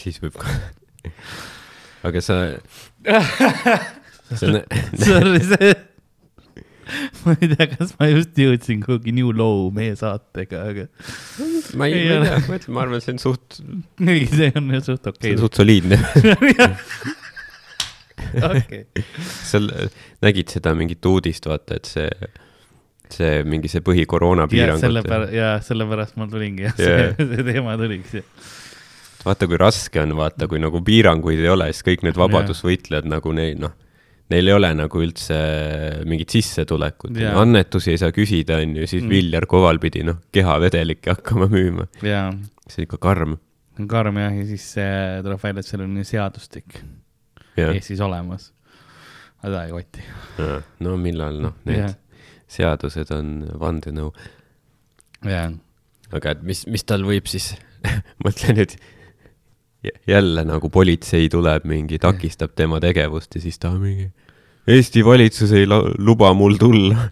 [0.05, 0.53] siis võib ka.
[2.07, 2.39] aga sa.
[4.35, 4.61] see on.
[5.01, 5.75] Sorry, see
[7.25, 10.87] ma ei tea, kas ma just jõudsin kuhugi New Low meie saatega, aga.
[11.79, 13.59] ma ei, ei tea, ma ütlen, ma arvan, see on suht.
[14.05, 15.29] ei, see on suht okei okay..
[15.29, 15.99] see on suht soliidne
[18.51, 18.83] okei.
[19.45, 19.71] seal
[20.25, 22.09] nägid seda mingit uudist, vaata, et see,
[23.13, 24.83] see mingi see põhikoroona piirangud.
[24.85, 28.19] sellepärast, jaa, sellepärast ma tulingi jah yeah., see, see teema tuliks
[29.25, 33.33] vaata, kui raske on, vaata, kui nagu piiranguid ei ole, siis kõik need vabadusvõitlejad nagu
[33.33, 33.73] neid, noh
[34.33, 35.37] neil ei ole nagu üldse
[36.09, 39.11] mingit sissetulekut, annetusi ei saa küsida, on ju, siis mm.
[39.13, 41.87] Viljar Koval pidi noh, kehavedelikke hakkama müüma.
[42.01, 42.15] see
[42.81, 43.37] on ikka karm.
[43.91, 44.65] karm jah, ja siis
[45.25, 46.79] tuleb välja, et seal on seadustik
[47.55, 48.49] Eestis olemas.
[49.43, 50.07] aga seda ei koti.
[50.83, 51.93] no millal noh, need ja.
[52.57, 54.09] seadused on vandenõu.
[55.29, 57.53] aga et mis, mis tal võib siis
[58.25, 58.77] mõtle nüüd
[60.07, 64.09] jälle nagu politsei tuleb mingi, takistab tema tegevust ja siis ta mingi.
[64.67, 67.09] Eesti valitsus ei luba mul tulla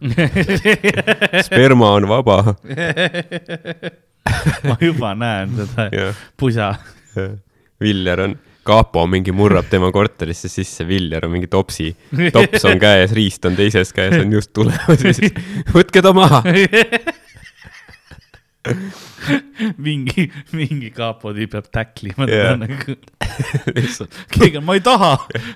[1.46, 2.38] sperma on vaba
[4.64, 6.74] ma juba näen seda pusa.
[7.84, 11.92] Viljar on, kapo mingi murrab tema korterisse sisse, Viljar on mingi topsi,
[12.34, 15.36] tops on käes, riist on teises käes, on just tulemas ja siis
[15.76, 16.42] võtke ta maha
[19.86, 22.95] mingi, mingi kapo tüüp peab täklima teda nagu.
[24.34, 25.10] keegi on, ma ei taha,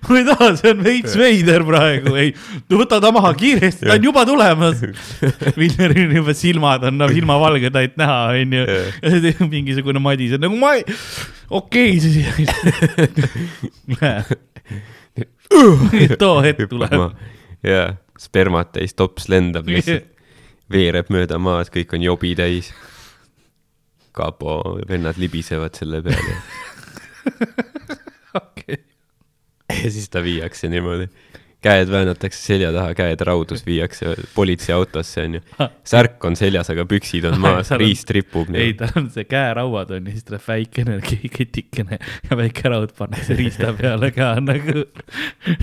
[0.09, 2.33] ma ei taha, see on veits veider praegu, ei,
[2.71, 4.83] võta ta maha kiiresti, ta on juba tulemas.
[5.59, 8.63] Villeril juba silmad on nagu ilmavalged ainult näha, onju.
[9.53, 10.83] mingisugune Madis on nagu ma ei,
[11.47, 12.15] okei okay, siis
[16.19, 16.91] too hetk tuleb.
[17.63, 17.87] jaa,
[18.19, 20.11] spermat täis tops lendab lihtsalt,
[20.67, 22.73] veereb mööda maad, kõik on jobi täis
[24.17, 24.57] kapo
[24.89, 26.37] vennad libisevad selle peale
[28.41, 28.77] okei.
[29.83, 31.07] ja siis ta viiakse niimoodi,
[31.63, 35.41] käed väänatakse selja taha, käed raudus viiakse politseiautosse onju.
[35.87, 38.53] särk on seljas, aga püksid on maas, riist ripub.
[38.55, 40.99] ei, tal on see käerauad on ja siis tuleb väikene
[41.37, 41.99] ketikene
[42.29, 44.85] ja väike raud pannakse riista peale ka nagu,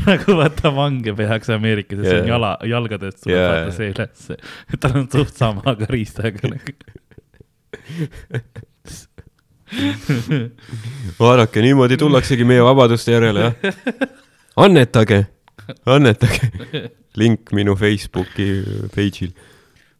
[0.05, 3.55] nagu vaata vange tehakse Ameerikas ja see on jala, jalgadest tuleb yeah.
[3.55, 4.38] vaata see ülesse.
[4.81, 6.79] tal on suht sama, aga riistaga nagu
[11.20, 13.55] vaadake, niimoodi tullaksegi meie vabaduste järele, jah.
[14.57, 15.27] annetage,
[15.87, 16.40] annetage.
[17.16, 18.62] link minu Facebooki
[18.94, 19.33] page'il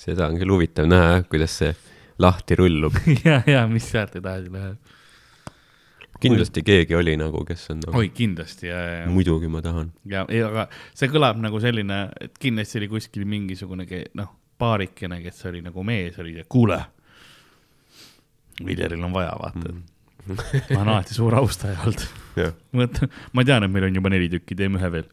[0.03, 1.73] seda on küll huvitav näha, kuidas see
[2.23, 2.93] lahti rullub
[3.27, 4.77] ja, ja mis sealt edasi läheb.
[6.23, 6.67] Kindlasti Oi.
[6.71, 7.95] keegi oli nagu, kes on nagu....
[7.99, 9.05] oi, kindlasti, ja, ja.
[9.11, 9.93] muidugi ma tahan.
[10.09, 13.87] ja, ja, aga see kõlab nagu selline, et kindlasti oli kuskil mingisugune,
[14.19, 16.81] noh, paarikene, kes oli nagu mees, oli, kuule,
[18.63, 19.81] Viljaril on vaja, vaata mm
[20.23, 22.03] ma olen alati suur austaja olnud.
[22.79, 25.09] mõtlen, ma tean, et meil on juba neli tükki, teeme ühe veel.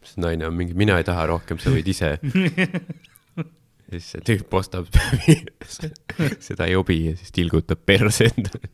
[0.00, 2.14] siis naine on mingi, mina ei taha rohkem, sa võid ise
[3.94, 4.88] siis see tüüp ostab
[6.48, 8.70] seda jobi ja siis tilgutab perse endale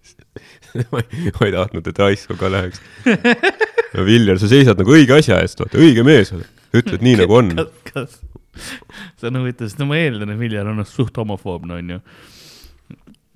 [0.93, 2.81] ma ei tahtnud, et raisku ka läheks.
[3.95, 7.39] no Viljar, sa seisad nagu õige asja eest, vaata, õige mees oled, ütled nii nagu
[7.41, 7.55] on.
[9.19, 12.19] see on huvitav, sest no ma eeldan, et Viljar on suht homofoobne, onju no,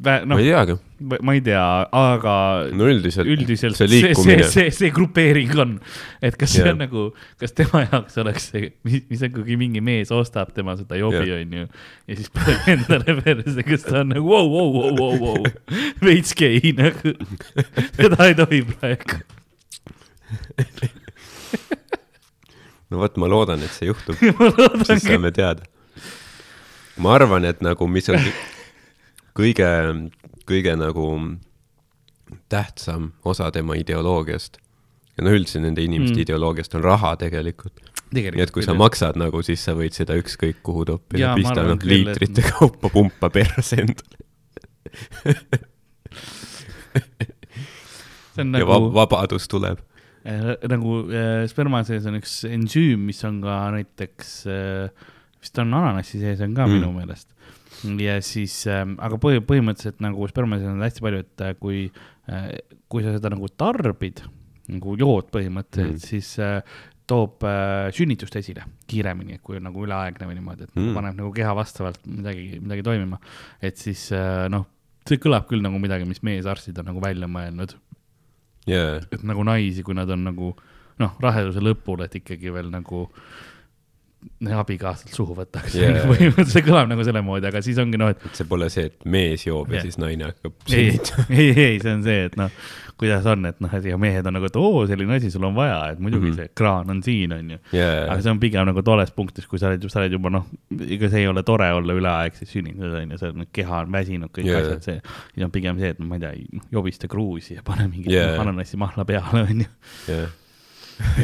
[0.02, 0.74] ma ei teagi.
[1.22, 2.68] ma ei tea, aga.
[2.74, 4.42] no üldiselt, üldiselt see liikumine.
[4.42, 5.72] see, see, see, see grupeering on,
[6.18, 6.66] et kas yeah.
[6.66, 7.02] see on nagu,
[7.38, 11.22] kas tema jaoks oleks see, mis, mis on, kui mingi mees ostab tema seda jobi
[11.22, 11.64] yeah., onju.
[12.10, 15.38] ja siis paneb endale perse, kas ta on nagu vau, vau, vau, vau, vau,
[16.02, 17.14] veits gei nagu.
[18.00, 19.22] seda ei tohi praegu
[22.90, 24.18] no vot, ma loodan, et see juhtub
[24.88, 25.62] siis saame teada.
[26.98, 28.18] ma arvan, et nagu, mis on
[29.34, 29.70] kõige,
[30.48, 31.08] kõige nagu
[32.52, 34.60] tähtsam osa tema ideoloogiast
[35.14, 36.24] ja noh, üldse nende inimeste mm.
[36.26, 37.80] ideoloogiast on raha tegelikult.
[38.14, 41.78] nii et kui sa maksad nagu, siis sa võid seda ükskõik kuhu toppida, pista noh
[41.82, 42.50] liitrite et...
[42.58, 44.22] kaupa pumpa perse endale
[48.38, 48.60] nagu...
[48.60, 49.82] ja vab vabadus tuleb
[50.26, 50.54] äh,.
[50.70, 55.10] nagu äh, sperma sees on üks ensüüm, mis on ka näiteks äh,,
[55.42, 56.78] vist on ananassi sees on ka mm.
[56.78, 57.33] minu meelest
[58.00, 61.84] ja siis ähm,, aga põhi, põhimõtteliselt nagu spermasid on hästi palju, et äh, kui
[62.30, 62.50] äh,,
[62.90, 64.24] kui sa seda nagu tarbid,
[64.72, 70.28] nagu jood põhimõtteliselt mm., siis äh, toob äh, sünnitust esile kiiremini, kui on nagu üleaegne
[70.28, 70.92] või niimoodi, et mm.
[70.96, 73.20] paneb nagu keha vastavalt midagi, midagi toimima.
[73.60, 74.66] et siis äh, noh,
[75.08, 77.76] see kõlab küll nagu midagi, mis meesarstid on nagu välja mõelnud
[78.70, 79.02] yeah..
[79.12, 80.54] et nagu naisi, kui nad on nagu
[81.02, 83.53] noh, raheduse lõpul, et ikkagi veel nagu äh,
[84.60, 86.04] abikaasalt suhu võtaks yeah.
[86.08, 88.24] põhimõtteliselt see kõlab nagu selle moodi, aga siis ongi noh, et.
[88.36, 89.80] see pole see, et mees joob yeah.
[89.80, 90.54] ja siis naine hakkab.
[90.72, 90.90] ei,
[91.30, 92.52] ei, ei, see on see, et noh,
[93.00, 95.56] kuidas on, et noh, et ja mehed on nagu, et oo, selline asi sul on
[95.56, 96.50] vaja, et muidugi mm -hmm.
[96.50, 98.10] see kraan on siin, onju yeah..
[98.10, 100.46] aga see on pigem nagu tolles punktis, kui sa oled, sa oled juba noh,
[100.88, 104.50] ega see ei ole tore olla üleaegses sünnitus onju, see on, keha on väsinud, kõik
[104.50, 104.62] yeah.
[104.62, 105.00] asjad, see.
[105.34, 108.40] siis on pigem see, et ma ei tea, noh, jobista kruusi ja pane mingi yeah.
[108.40, 109.68] ananassimahla peale, onju.
[110.08, 110.30] jah,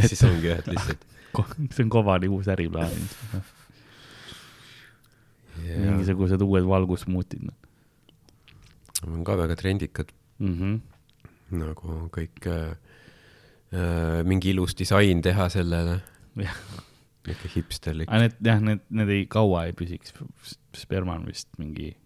[0.06, 2.94] siis ongi jah, et lihtsalt see on Kovali uus äriplaan
[5.64, 5.80] yeah..
[5.84, 7.48] mingisugused uued valgusmuutid.
[9.06, 10.54] on ka väga trendikad mm.
[10.58, 10.80] -hmm.
[11.58, 12.76] nagu kõik äh,
[13.74, 16.00] äh, mingi ilus disain teha sellele.
[16.36, 18.08] niisugune hipsterlik.
[18.08, 20.14] aga need jah, need, need ei kaua ei püsiks.
[20.76, 21.96] sperma on vist mingi,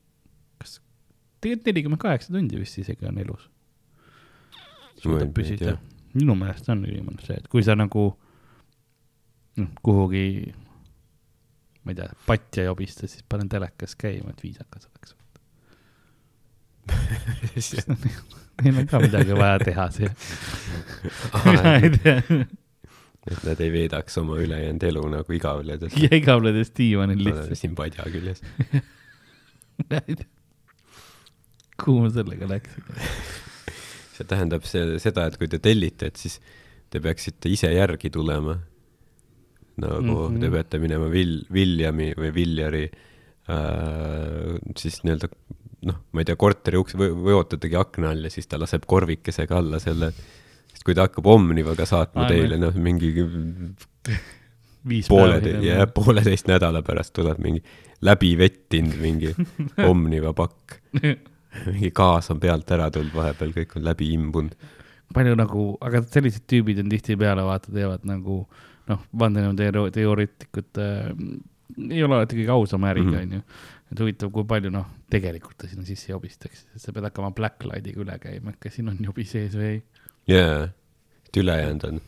[0.59, 0.81] kas,
[1.41, 3.51] tegelikult nelikümmend kaheksa tundi vist isegi on elus.
[5.03, 5.79] suudab püsida.
[6.15, 8.13] minu meelest on ülimõnus see, et kui sa nagu
[9.61, 10.55] noh, kuhugi,
[11.85, 15.15] ma ei tea, patja jobista, siis panen telekas käima, et viisakas oleks
[18.63, 20.11] Neil on ka midagi vaja teha siia
[21.47, 22.19] mina ei tea.
[23.31, 25.97] et nad ei veedaks oma ülejäänud elu nagu igavledes.
[26.11, 27.59] igavledes diivanil lihtsalt.
[27.59, 28.45] siin padja küljes
[31.85, 32.83] kuhu ma sellega läksin?
[34.15, 36.39] see tähendab see, seda, et kui te tellite, et siis
[36.93, 38.61] te peaksite ise järgi tulema
[39.83, 40.41] nagu mm -hmm.
[40.41, 45.29] te peate minema Vil-, Viljami või Viljari äh, siis nii-öelda
[45.89, 48.87] noh, ma ei tea, korteri ukse või, või ootategi akna all ja siis ta laseb
[48.89, 50.11] korvikesega alla selle,
[50.73, 52.33] sest kui ta hakkab Omnivaga saatma Aime.
[52.33, 53.13] teile noh, mingi
[55.09, 57.63] poole, jah, pooleteist nädala pärast tuleb mingi
[58.05, 59.33] läbi vettinud mingi
[59.91, 60.79] Omniva pakk
[61.71, 64.55] mingi gaas on pealt ära tulnud vahepeal, kõik on läbi imbunud.
[65.15, 71.11] palju nagu, aga sellised tüübid on tihtipeale vaata, teevad nagu äh, noh, vandenõuteoreetikud äh,
[71.91, 73.21] ei ole alati kõige ausam äriga, mhm.
[73.25, 73.75] onju.
[73.93, 78.17] et huvitav, kui palju noh, tegelikult ta sinna sisse jobistaks, sa pead hakkama Blacklightiga üle
[78.23, 79.85] käima, et kas siin on jobi sees või ei.
[80.35, 80.67] jaa,
[81.29, 82.03] et ülejäänud on.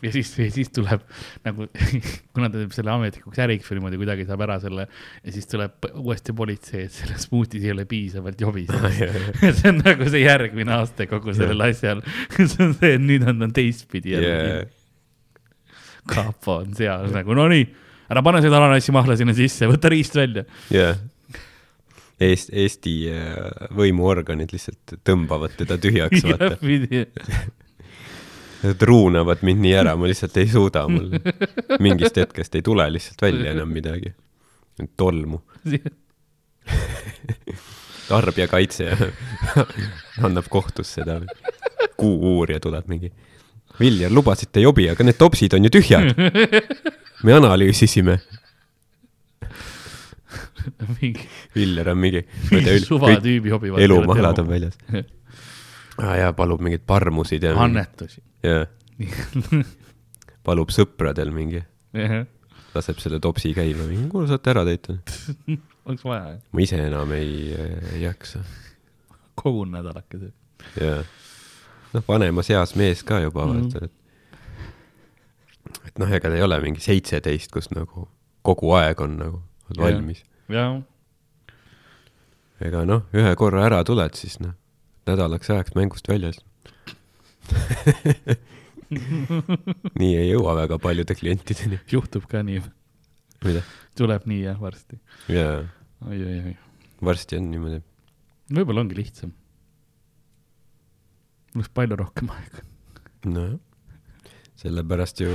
[0.00, 1.02] Ja siis, siis tuleb
[1.44, 1.66] nagu,
[2.34, 5.90] kuna ta teeb selle ametlikuks äriks või niimoodi kuidagi saab ära selle ja siis tuleb
[5.90, 8.72] uuesti politsei, et selles smuutis ei ole piisavalt jobis.
[9.58, 12.00] See on nagu see järgmine aste kogu sellel asjal.
[12.32, 14.68] See on see, et nüüd on ta teistpidi yeah
[16.08, 17.64] kapo on seal nagu no nii,
[18.10, 20.46] ära pane seda ananassimahla sinna sisse, võta riist välja.
[20.70, 21.08] jah yeah.
[22.20, 26.58] Eest, Eesti äh, võimuorganid lihtsalt tõmbavad teda tühjaks, vaata.
[28.60, 31.16] Nad ruunavad mind nii ära, ma lihtsalt ei suuda, mul
[31.84, 34.12] mingist hetkest ei tule lihtsalt välja enam midagi.
[35.00, 35.40] tolmu
[38.08, 38.96] tarbijakaitse
[40.24, 41.20] annab kohtusse ta.
[41.96, 43.12] kuu-uurija tuleb mingi.
[43.80, 46.10] Viljar, lubasite jobi, aga need topsid on ju tühjad.
[47.24, 48.18] me analüüsisime.
[51.54, 52.24] Viljar on mingi.
[52.84, 53.72] suvatüübi hobi.
[53.82, 54.76] elumahlad on väljas
[55.98, 56.16] ah,.
[56.18, 57.54] ja palub mingeid parmusid ja.
[57.56, 58.20] annetusi.
[58.44, 58.68] jah
[60.46, 61.62] palub sõpradel mingi.
[62.74, 64.98] laseb selle topsi käima, kuule saate ära täita
[65.90, 68.44] oleks vaja, ma ise enam ei, ei jaksa.
[69.34, 70.32] kogun nädalakese.
[70.80, 71.04] jah.
[71.94, 73.62] Noh, vanemas eas mees ka juba mm, -hmm.
[73.72, 73.92] vaata, et.
[75.86, 78.08] et noh, ega ta ei ole mingi seitseteist, kus nagu
[78.42, 80.24] kogu aeg on nagu on valmis.
[82.60, 84.52] ega noh, ühe korra ära tuled, siis noh,
[85.06, 86.44] nädalaks ajaks mängust väljas
[90.00, 91.80] nii ei jõua väga paljude klientideni.
[91.90, 92.62] juhtub ka nii.
[93.98, 94.98] tuleb nii jah, varsti.
[95.28, 95.62] jaa.
[96.06, 96.54] oi, oi, oi.
[97.10, 97.80] varsti on niimoodi.
[98.54, 99.30] võib-olla ongi lihtsam.
[101.54, 102.64] Oleks palju rohkem aega.
[103.26, 103.56] nojah,
[104.60, 105.32] sellepärast ju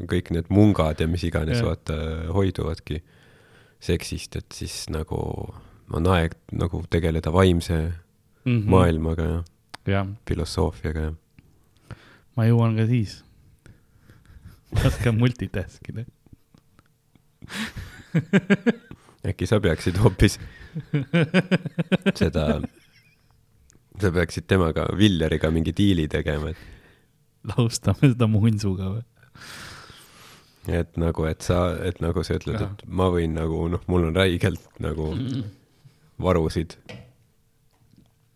[0.00, 1.96] kõik need mungad ja mis iganes vaata
[2.34, 3.02] hoiduvadki
[3.86, 5.18] seksist, et siis nagu
[5.94, 7.92] on aeg nagu tegeleda vaimse mm
[8.52, 8.66] -hmm.
[8.70, 9.42] maailmaga ja,
[9.86, 10.06] ja.
[10.26, 11.14] filosoofiaga ja
[12.36, 13.22] ma jõuan ka siis.
[14.84, 16.04] oskan multitask ida
[19.26, 20.38] äkki sa peaksid hoopis
[22.20, 22.60] seda,
[24.00, 26.60] sa peaksid temaga, Villeriga mingi diili tegema, et.
[27.52, 29.04] lahustame seda muinsuga või?
[30.66, 34.16] et nagu, et sa, et nagu sa ütled, et ma võin nagu noh, mul on
[34.18, 35.12] räigelt nagu
[36.22, 36.76] varusid.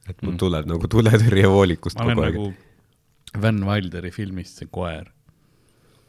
[0.09, 0.41] et mul mm.
[0.43, 2.51] tuleb nagu tuletõrjevoolikust kogu aeg nagu
[3.41, 5.11] Van Wilderi filmist see koer.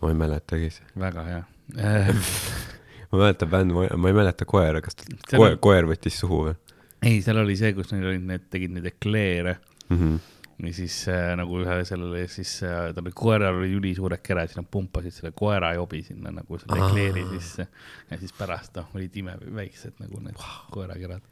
[0.01, 0.85] ma ei mäletagi see.
[0.99, 1.41] väga hea
[3.11, 4.97] ma mäletan Van, ma ei mäleta koera, kas
[5.33, 6.55] koer, koer võttis suhu või?
[7.01, 9.57] Ei, seal oli see, kus neil olid need, tegid neid ekleere
[9.89, 9.97] mm.
[9.97, 10.19] -hmm
[10.61, 14.59] ja siis äh, nagu ühe sellele, siis äh, tal oli koeral oli ülisuured kered, siis
[14.59, 17.67] nad pumpasid selle koerajobi sinna nagu selle ekleeri sisse.
[18.11, 20.59] ja siis pärast noh, olid imeväiksed nagu need wow.
[20.75, 21.25] koerakerad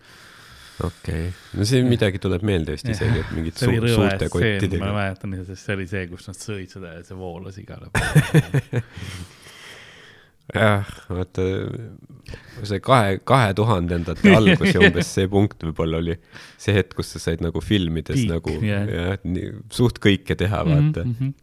[0.84, 4.86] okei okay., no see midagi tuleb meelde vist isegi, et mingid su suurte kottidega.
[4.86, 8.82] ma mäletan, sest see oli see, kus nad sõid seda ja see voolas igale poole
[10.56, 11.46] jah, vaata
[12.68, 16.16] see kahe, kahe tuhandendate algus ja umbes see punkt võib-olla oli
[16.60, 18.90] see hetk, kus sa said nagu filmides Peak, nagu yeah.
[18.90, 21.14] jah, suht kõike teha, vaata mm.
[21.20, 21.38] -hmm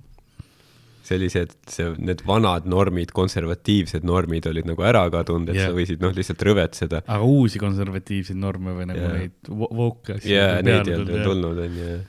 [1.06, 5.70] sellised, see, need vanad normid, konservatiivsed normid olid nagu ära kadunud, et yeah.
[5.70, 7.02] sa võisid noh, lihtsalt rõvetseda.
[7.06, 9.14] aga uusi konservatiivseid norme või nagu yeah.
[9.20, 10.32] neid woke asju?
[10.32, 12.00] jaa, neid ei olnud tulnud, on ju.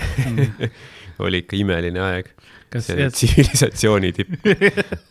[0.00, 0.74] Mm.
[1.28, 2.34] oli ikka imeline aeg.
[2.82, 4.34] see tsivilisatsiooni tipp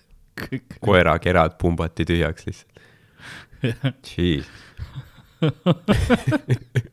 [0.85, 2.79] koerakerad pumbati tühjaks lihtsalt.
[4.07, 4.47] Jeez.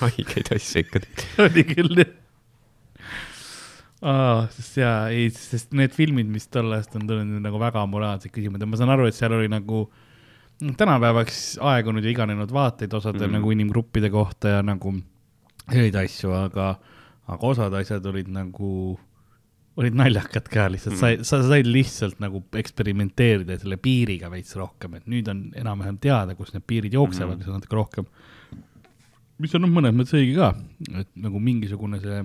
[0.00, 0.98] haigeid asju ikka.
[1.44, 2.12] oli küll jah
[4.00, 8.32] aa, sest jaa, ei, sest need filmid, mis tol ajast on tulnud, nagu väga moraalsed
[8.32, 9.84] küsimused ja ma saan aru, et seal oli nagu
[10.60, 13.38] tänapäevaks aegunud ja iganenud vaateid osadel mm.
[13.38, 14.94] nagu inimgruppide kohta ja nagu
[15.66, 16.72] selliseid asju, aga,
[17.30, 18.72] aga osad asjad olid nagu,
[19.78, 24.96] olid naljakad ka lihtsalt mm., sa, sa said lihtsalt nagu eksperimenteerida selle piiriga veits rohkem,
[24.98, 28.08] et nüüd on enam-vähem teada, kus need piirid jooksevad mm., siis on natuke rohkem.
[29.40, 30.50] mis on noh, mõnes mõttes õige ka,
[31.02, 32.24] et nagu mingisugune see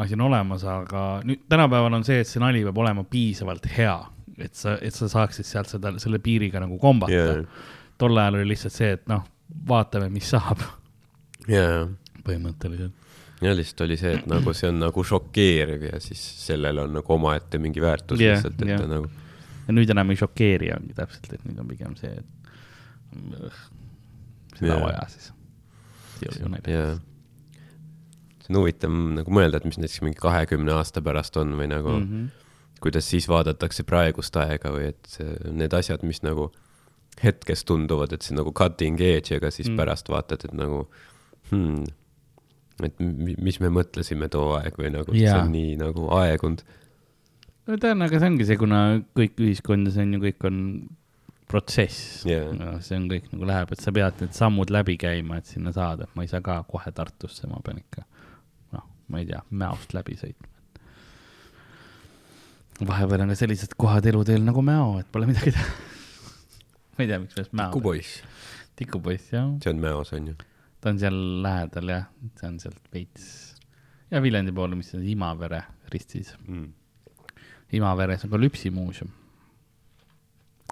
[0.00, 3.96] asi on olemas, aga nüüd tänapäeval on see, et see nali peab olema piisavalt hea,
[4.38, 7.66] et sa, et sa saaksid sealt seda, selle piiriga nagu kombata yeah..
[7.98, 9.24] tol ajal oli lihtsalt see, et noh,
[9.70, 10.62] vaatame, mis saab
[11.48, 11.88] yeah..
[12.26, 12.99] põhimõtteliselt.
[13.40, 17.16] Ja lihtsalt oli see, et nagu see on nagu šokeeriv ja siis sellel on nagu
[17.16, 18.80] omaette mingi väärtus yeah, lihtsalt, et yeah.
[18.80, 19.10] ta nagu.
[19.66, 22.26] ja nüüd enam ei šokeeri ongi täpselt, et nüüd on pigem see, et
[24.58, 24.82] seda yeah.
[24.82, 25.30] vaja siis.
[26.18, 26.98] see oli ju naljakas yeah
[28.50, 32.08] on huvitav nagu mõelda, et mis näiteks mingi kahekümne aasta pärast on või nagu mm,
[32.08, 32.80] -hmm.
[32.82, 35.18] kuidas siis vaadatakse praegust aega või et
[35.52, 36.50] need asjad, mis nagu
[37.22, 39.76] hetkes tunduvad, et see nagu cutting edge, aga siis mm.
[39.76, 40.88] pärast vaatad, et nagu
[41.50, 41.84] hmm,
[42.88, 45.34] et mis me mõtlesime too aeg või nagu yeah.
[45.34, 46.64] see on nii nagu aegunud.
[47.68, 48.80] no ta on, aga see ongi see, kuna
[49.18, 50.62] kõik ühiskondas on ju, kõik on
[51.50, 52.52] protsess yeah..
[52.54, 55.74] No, see on kõik nagu läheb, et sa pead need sammud läbi käima, et sinna
[55.74, 58.06] saada, et ma ei saa ka kohe Tartusse, ma pean ikka
[59.10, 60.46] ma ei tea, Mäost läbi sõitma.
[62.86, 65.66] vahepeal on ka sellised kohad eluteel nagu Mäo, et pole midagi teha
[66.94, 67.72] ma ei tea, miks sellest Mäo.
[67.74, 68.22] tikupoiss.
[68.78, 69.50] tikupoiss, jah.
[69.64, 70.38] see on Mäos, on ju?
[70.80, 72.06] Ta on seal lähedal jah,
[72.40, 73.26] see on sealt veits
[74.10, 75.62] ja Viljandi pool, mis on Imavere
[75.92, 76.68] ristis mm..
[77.78, 79.10] Imaveres on ka lüpsimuuseum.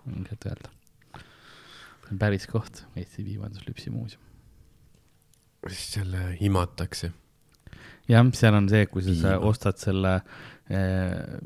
[0.09, 0.71] ilmselt öelda.
[1.15, 4.23] see on päris koht, Eesti Piimanduslüpsi muuseum.
[5.69, 7.13] siis selle imatakse.
[8.09, 10.17] jah, seal on see, kui sa, sa ostad selle
[10.71, 11.39] eh,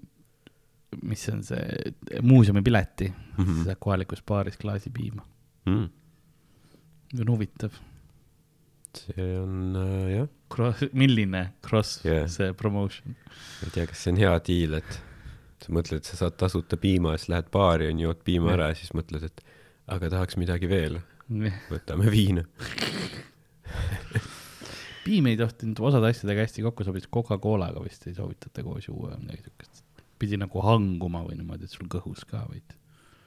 [1.03, 1.93] mis on see
[2.23, 3.59] muuseumipileti mm, -hmm.
[3.59, 5.25] sa saad kohalikus baaris klaasi piima
[5.67, 5.89] mm..
[7.15, 7.71] see on huvitav.
[9.01, 10.29] See on äh, jah.
[10.53, 12.27] Cross, milline cross yeah.
[12.29, 13.15] see promotion?
[13.25, 14.99] ma ei tea, kas see on hea diil, et
[15.63, 18.59] sa mõtled, et sa saad tasuta piima, siis lähed baari, on ju, jood piima yeah.
[18.59, 19.45] ära ja siis mõtled, et
[19.93, 21.01] aga tahaks midagi veel
[21.73, 22.45] võtame viina
[25.07, 29.47] piim ei tohtinud osade asjadega hästi kokku sobida, Coca-Colaga vist ei soovitata koos juua midagi
[29.47, 29.83] siukest
[30.23, 32.79] pidi nagu hanguma või niimoodi, et sul kõhus ka veidi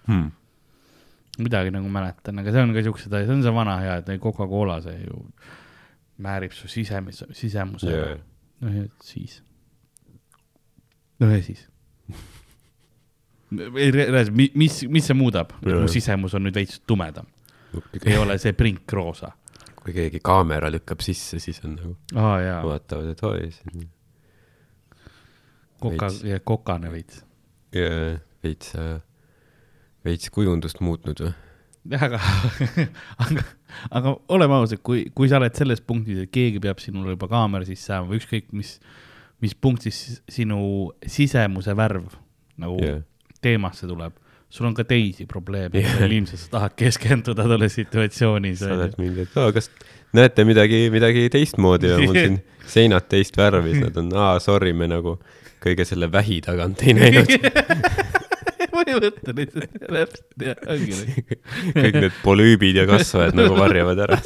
[0.08, 0.32] hmm..
[1.42, 4.12] Midagi nagu mäletan, aga see on ka siuksed asjad, see on see vana hea, et
[4.24, 5.22] Coca-Cola see ju
[6.26, 7.92] määrib su sisemise, sisemuse.
[7.92, 8.20] Yeah..
[8.64, 9.40] noh, ja siis.
[11.20, 11.66] noh ja siis.
[13.56, 13.92] Ei,
[14.56, 17.28] mis, mis see muudab, et mu sisemus on nüüd veits tumedam?
[18.06, 19.34] ei ole see prinkroosa.
[19.76, 23.84] kui keegi kaamera lükkab sisse, siis on nagu ah,, vaatavad, et oi, see on
[25.84, 26.10] koka,
[26.44, 27.22] kokane veits.
[28.44, 28.96] veits, äh,
[30.06, 31.34] veits kujundust muutnud või?
[31.94, 32.20] aga
[33.26, 33.46] aga,
[33.92, 37.68] aga oleme ausad, kui, kui sa oled selles punktis, et keegi peab sinule juba kaamera
[37.68, 38.76] sisse ajama või ükskõik mis,
[39.44, 40.60] mis punktis sinu
[41.06, 42.16] sisemuse värv
[42.62, 43.04] nagu yeah.
[43.44, 44.16] teemasse tuleb,
[44.50, 48.62] sul on ka teisi probleeme yeah., ilmselt sa tahad keskenduda tolles situatsioonis.
[48.64, 49.70] sa oled mingi, et aa, kas
[50.16, 52.40] näete midagi, midagi teistmoodi ja mul siin
[52.76, 55.20] seinad teist värvi, siis nad on, aa, sorry, me nagu
[55.66, 57.30] kõige selle vähi tagant ei näinud
[58.76, 61.26] põhimõte lihtsalt, täpselt, jah, ongi nii.
[61.76, 64.18] kõik need polüübid ja kasvajad nagu varjavad ära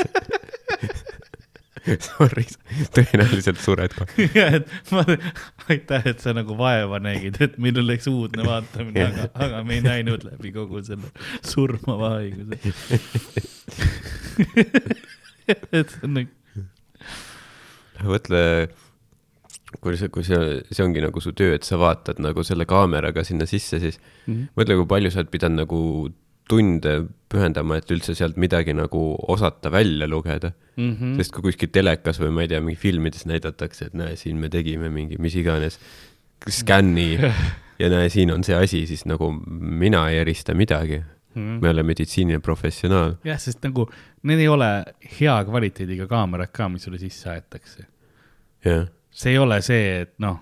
[1.89, 2.43] Sorry,
[2.93, 4.25] tõenäoliselt sured kohe.
[4.35, 5.01] jah, et ma,
[5.71, 9.83] aitäh, et sa nagu vaeva nägid, et meil oleks uudne vaatamine, aga, aga me ei
[9.85, 11.09] näinud läbi kogu selle
[11.45, 12.59] surmava haiguse
[15.79, 16.31] et see on nagu.
[18.05, 18.41] mõtle
[19.77, 23.23] kui see, kui see, see ongi nagu su töö, et sa vaatad nagu selle kaameraga
[23.27, 24.47] sinna sisse, siis mm -hmm.
[24.57, 25.81] mõtle, kui palju sa oled pidanud nagu
[26.49, 26.93] tunde
[27.29, 30.95] pühendama, et üldse sealt midagi nagu osata välja lugeda mm.
[30.95, 31.15] -hmm.
[31.17, 34.49] sest kui kuskil telekas või ma ei tea, mingi filmides näidatakse, et näe, siin me
[34.49, 35.79] tegime mingi mis iganes
[36.49, 37.19] skänni
[37.81, 41.35] ja näe, siin on see asi, siis nagu mina ei erista midagi mm.
[41.35, 41.61] -hmm.
[41.61, 43.15] ma ei ole meditsiiniline professionaal.
[43.23, 43.89] jah, sest nagu
[44.23, 44.85] need ei ole
[45.19, 47.85] hea kvaliteediga kaamerad ka, mis sulle sisse aetakse.
[48.65, 48.87] jah
[49.19, 50.39] see ei ole see, et noh,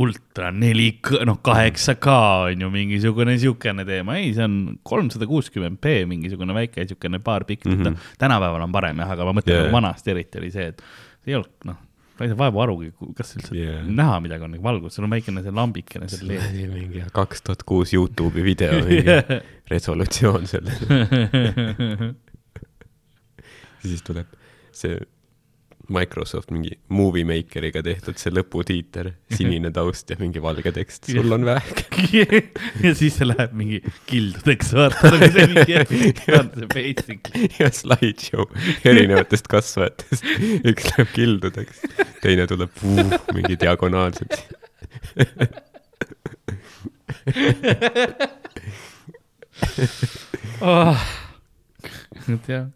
[0.00, 2.14] ultra 4K, noh, 8K
[2.46, 4.56] on ju mingisugune siukene teema, ei, see on
[4.86, 8.16] kolmsada kuuskümmend B mingisugune väike siukene paar pikslit mm, -hmm.
[8.18, 9.72] tänapäeval on parem jah, aga ma mõtlen yeah.
[9.74, 10.82] vanasti eriti oli see, et
[11.26, 11.82] ei olnud, noh,
[12.16, 13.82] ma ei saa vaevu arugi, kas üldse yeah.
[13.86, 16.50] näha midagi on, nagu valgus, sul on väikene see lambikene seal ees.
[16.70, 19.40] mingi kaks tuhat kuus Youtube'i video, yeah.
[19.70, 20.70] resolutsioon seal
[23.88, 24.38] siis tuleb
[24.70, 25.00] see
[25.90, 31.46] Microsoft mingi Movie Makeriga tehtud see lõputiiter, sinine taust ja mingi valge tekst, sul on
[31.48, 31.84] vähk.
[32.84, 35.76] Ja siis see läheb mingi kildudeks, vaata nagu see mingi,
[36.30, 37.30] vaata see basic.
[37.58, 38.46] ja slideshow
[38.86, 40.26] erinevatest kasvajatest,
[40.70, 41.84] üks läheb kildudeks,
[42.24, 44.38] teine tuleb puu, mingi diagonaalselt.
[50.60, 50.96] Oh.
[52.48, 52.68] jah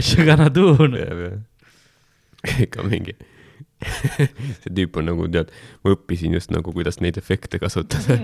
[0.00, 0.76] You gonna do?
[2.42, 3.14] ikka mingi
[3.82, 5.50] see tüüp on nagu tead,
[5.82, 8.18] ma õppisin just nagu, kuidas neid efekte kasutada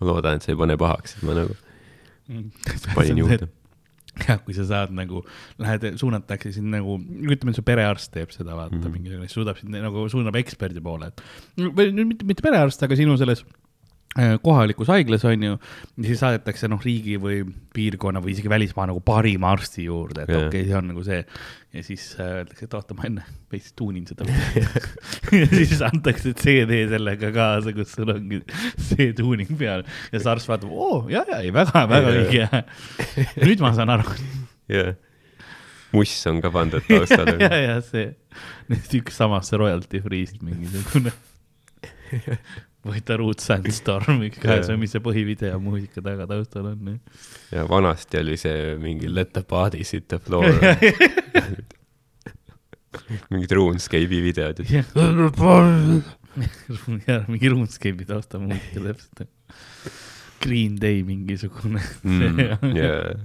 [0.00, 1.56] ma loodan, et see ei pane pahaks, et ma nagu
[2.96, 3.48] panin juurde.
[4.26, 5.22] jah, kui sa saad nagu,
[5.62, 8.96] lähed, suunatakse sind nagu, ütleme, su perearst teeb seda, vaata mm -hmm.
[8.96, 11.22] mingisugune, suudab sind nagu, suunab eksperdi poole, et
[11.60, 13.44] või mitte, mitte perearst, aga sinu selles
[14.42, 15.56] kohalikus haiglas on ju,
[16.02, 17.44] siis saadetakse noh, riigi või
[17.74, 21.20] piirkonna või isegi välismaa nagu parima arsti juurde, et okei okay,, see on nagu see.
[21.70, 24.26] ja siis äh, öeldakse, et oota, ma enne veits tuunin seda
[25.40, 28.40] ja siis antakse CD sellega kaasa, kus sul ongi
[28.82, 32.64] see tuuning peal ja siis arst vaatab, oo, ja, ja, ei väga-väga õige.
[33.46, 34.16] nüüd ma saan aru.
[34.74, 34.96] jah,
[35.94, 38.10] muss on ka pandud taustale ja, ja see,
[38.98, 41.14] üks samasse royalty free'st mingisugune
[42.86, 46.96] võita Root Sandstorm, ükskõik mis see põhivideo muusika taga taustal on.
[47.52, 50.48] ja vanasti oli see mingi Let the bodies hit the floor
[53.30, 54.62] mingid RuneScape'i videod.
[57.06, 59.28] jah, mingi RuneScape'i taustamuusika täpselt.
[60.40, 62.38] Green Day mingisugune mm,.
[62.72, 63.20] Yeah.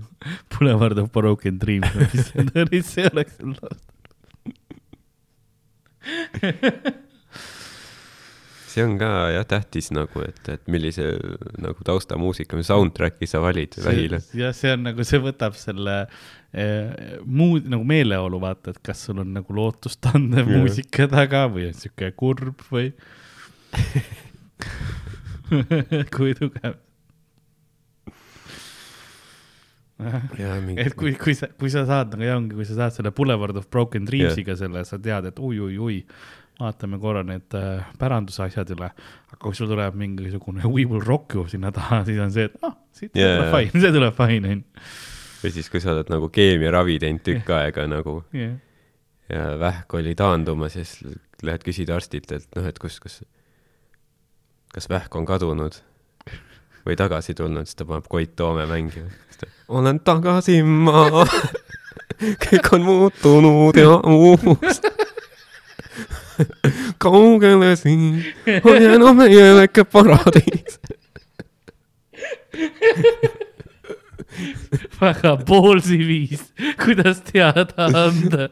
[0.51, 3.80] Boulevard of Broken Dreams, mis see oli, see oleks seal taustal
[8.76, 11.05] see on ka jah tähtis nagu, et, et millise
[11.61, 14.19] nagu taustamuusika või soundtrack'i sa valid vähile.
[14.36, 15.95] jah, see on nagu, see võtab selle
[16.51, 21.78] eh, muud nagu meeleolu, vaata, et kas sul on nagu lootustandev muusika taga või on
[21.80, 22.91] sihuke kurb või
[26.15, 26.82] kui tugev
[29.95, 33.55] et kui, kui sa, kui sa saad nagu ja ongi, kui sa saad selle Boulevard
[33.55, 34.59] of Broken Dreams'iga yeah.
[34.59, 36.01] selle, sa tead, et ui-ui-ui,
[36.60, 38.89] vaatame korra need äh, päranduse asjad üle.
[39.32, 42.56] aga kui sul tuleb mingisugune We Will Rock You sinna taha, siis on see, et
[42.64, 43.39] ah, siit yeah.
[43.39, 44.86] tuleb fine, see tuleb fine, onju.
[45.43, 47.66] või siis, kui sa oled nagu keemiaravi teinud tükk yeah.
[47.66, 48.56] aega nagu yeah.
[49.32, 53.20] ja vähk oli taandumas ja siis lähed küsid arstilt, et noh, et kus, kas,
[54.74, 55.82] kas vähk on kadunud
[56.86, 59.10] või tagasi tulnud, siis ta paneb Koit Toome mängima.
[59.68, 61.26] olen tagasi ma,
[62.45, 64.80] kõik on muutunud ja uus.
[66.97, 68.25] Kaugele siin
[68.63, 70.79] on jäänud meie väike paradiis.
[75.01, 76.43] väga poolsi viis,
[76.86, 78.49] kuidas teada anda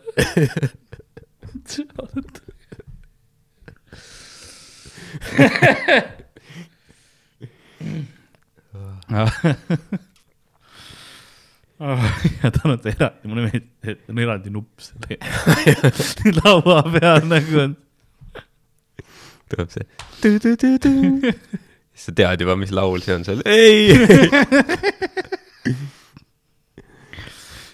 [12.42, 15.18] ja tal on eraldi, mulle meeldib, et on eraldi nupp selle
[16.40, 17.76] laua peal nagu on.
[19.52, 19.86] tuleb see.
[21.94, 23.94] siis sa tead juba, mis laul see on seal, ei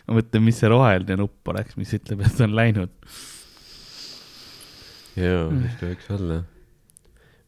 [0.05, 2.93] ma mõtlen, mis see roheline nupp oleks, mis ütleb, et on läinud.
[5.19, 6.41] jaa, mis ta võiks olla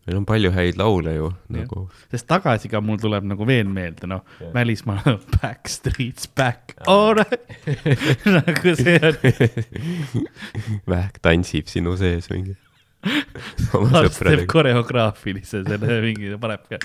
[0.08, 1.84] meil on palju häid laule ju nagu.
[2.12, 4.24] sest tagasi ka mul tuleb nagu veel meelde, noh
[4.56, 7.46] välismaal Backstreet's back, alright
[8.38, 9.16] nagu see on
[10.94, 12.58] vähk tantsib sinu sees mingi.
[13.74, 16.82] Lars teeb koreograafilise selle mingi, paneb ka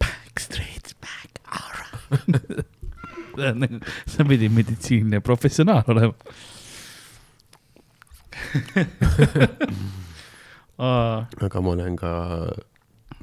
[0.00, 2.64] Backstreet's back, alright
[3.36, 6.16] see on nagu, sa pidid meditsiiniline professionaal olema
[10.80, 12.12] aga ma olen ka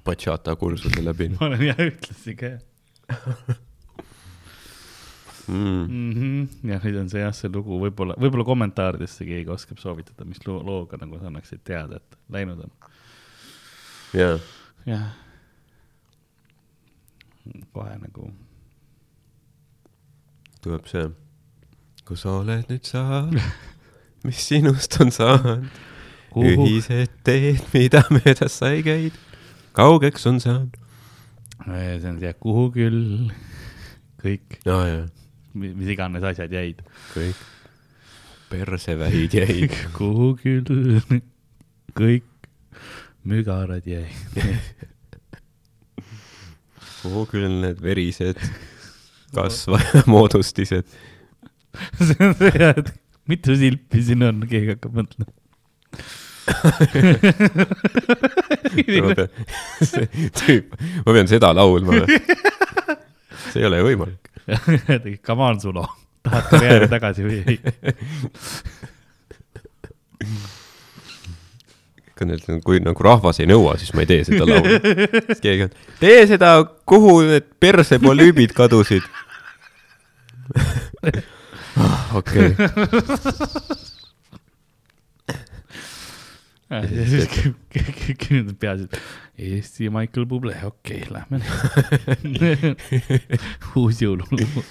[0.06, 1.38] bachata kursuse läbinud.
[1.42, 2.62] ma olen jah, ütlesin ka jah
[5.48, 5.88] mm..
[5.90, 6.70] Mm -hmm.
[6.70, 10.60] jah, nüüd on see jah, see lugu võib-olla, võib-olla kommentaaridesse keegi oskab soovitada, mis loo,
[10.64, 12.72] looga nagu sa annaksid teada, et läinud on.
[14.14, 14.40] jah.
[14.86, 15.08] jah.
[17.72, 18.32] kohe nagu.
[20.62, 21.10] tuleb see,
[22.06, 23.04] kus sa oled nüüd sa,
[24.28, 25.70] mis sinust on saanud
[26.36, 29.16] ühised teed, mida mööda sai käid,
[29.78, 30.76] kaugeks on saanud.
[31.66, 33.30] see on see, kuhu küll,
[34.22, 34.60] kõik.
[34.68, 34.82] No,,
[35.58, 36.82] mis iganes asjad jäid.
[37.14, 37.40] kõik,
[38.52, 39.76] persevähid jäid.
[39.98, 41.00] Kuhu küll,
[41.98, 42.28] kõik
[43.28, 44.12] mügarad jäid.
[47.02, 48.40] Kuhu küll need verised
[49.36, 50.88] kasvaja moodustised?
[52.00, 52.94] See on see, et
[53.30, 55.30] mitu silpi siin on, keegi hakkab mõtlema.
[55.30, 55.37] see
[60.38, 60.66] tüüp,
[61.06, 62.18] ma pean seda laulma või?
[63.52, 64.24] see ei ole ju võimalik.
[65.26, 65.86] Come on, Sulo,
[66.24, 67.58] tahad karjääri tagasi või ei?
[72.66, 74.80] kui nagu rahvas ei nõua, siis ma ei tee seda laulu.
[75.28, 76.50] siis keegi on, tee seda,
[76.90, 79.06] kuhu need persepolüübid kadusid.
[82.18, 82.48] okei
[86.70, 87.28] ja siis
[87.74, 91.42] kõik need peaasi, et Eesti Michael Bublé, okei okay,, lähme
[93.80, 94.64] uus jõululugu.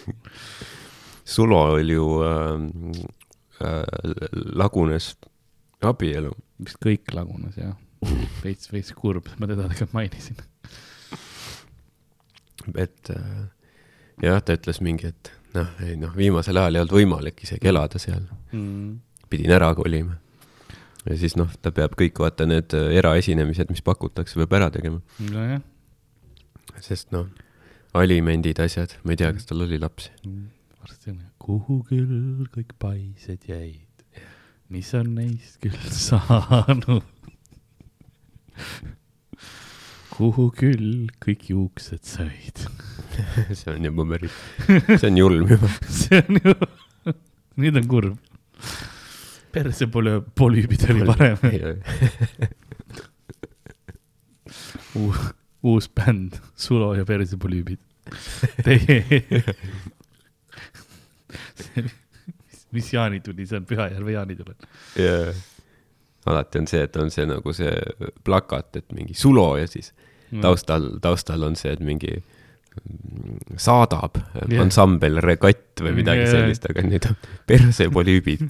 [1.27, 2.67] Sulo oli ju äh,
[3.65, 3.83] äh,
[4.55, 5.15] lagunes
[5.87, 6.35] abielu.
[6.63, 7.75] vist kõik lagunes jah,
[8.45, 10.39] veits, veits kurb, ma teda tegelikult mainisin.
[12.75, 13.43] et äh,
[14.23, 18.01] jah, ta ütles mingi, et noh, ei noh, viimasel ajal ei olnud võimalik isegi elada
[18.03, 18.97] seal mm..
[19.31, 20.19] pidin ära kolima
[21.07, 25.01] ja siis noh, ta peab kõik vaata need äh, eraesinemised, mis pakutakse, peab ära tegema.
[25.31, 25.63] nojah.
[26.85, 27.29] sest noh,
[27.97, 30.13] alimendid, asjad, ma ei tea, kas tal oli lapsi.
[30.27, 30.49] Mm,
[30.83, 34.05] varsti on, kuhu küll kõik paised jäid,
[34.73, 35.79] mis on neist küll
[36.09, 37.05] saanud
[40.17, 42.63] kuhu küll kõik juuksed said
[43.59, 44.37] see on juba päris,
[44.97, 46.55] see on julm juba see on ju,
[47.61, 48.37] nüüd on kurb
[49.57, 51.39] perse pole, polüübid oli parem
[55.01, 55.19] uus,
[55.67, 57.81] uus bänd, Sulo ja persepolüübid.
[58.63, 59.03] Teie
[62.77, 64.55] mis, jaanituli see on, Pühajärve jaanitulel
[65.01, 65.35] yeah.?
[66.27, 67.73] alati on see, et on see nagu see
[68.27, 69.93] plakat, et mingi Sulo ja siis
[70.43, 72.36] taustal, taustal on see, et mingi mm,
[73.61, 74.63] saadab yeah.
[74.65, 76.33] ansambel Regatt või midagi yeah.
[76.35, 77.17] sellist, aga need on
[77.49, 78.41] persepolüübid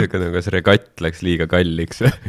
[0.00, 2.12] aga no kas Regatt läks liiga kalliks või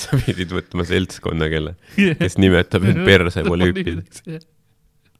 [0.00, 4.24] sa pidid võtma seltskonna, kelle, kes nimetab end persepolüüpideks.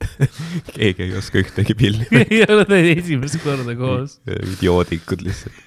[0.74, 2.06] keegi ei oska ühtegi pilli.
[2.22, 4.18] ei ole ta esimest korda koos.
[4.26, 5.66] idioodikud lihtsalt.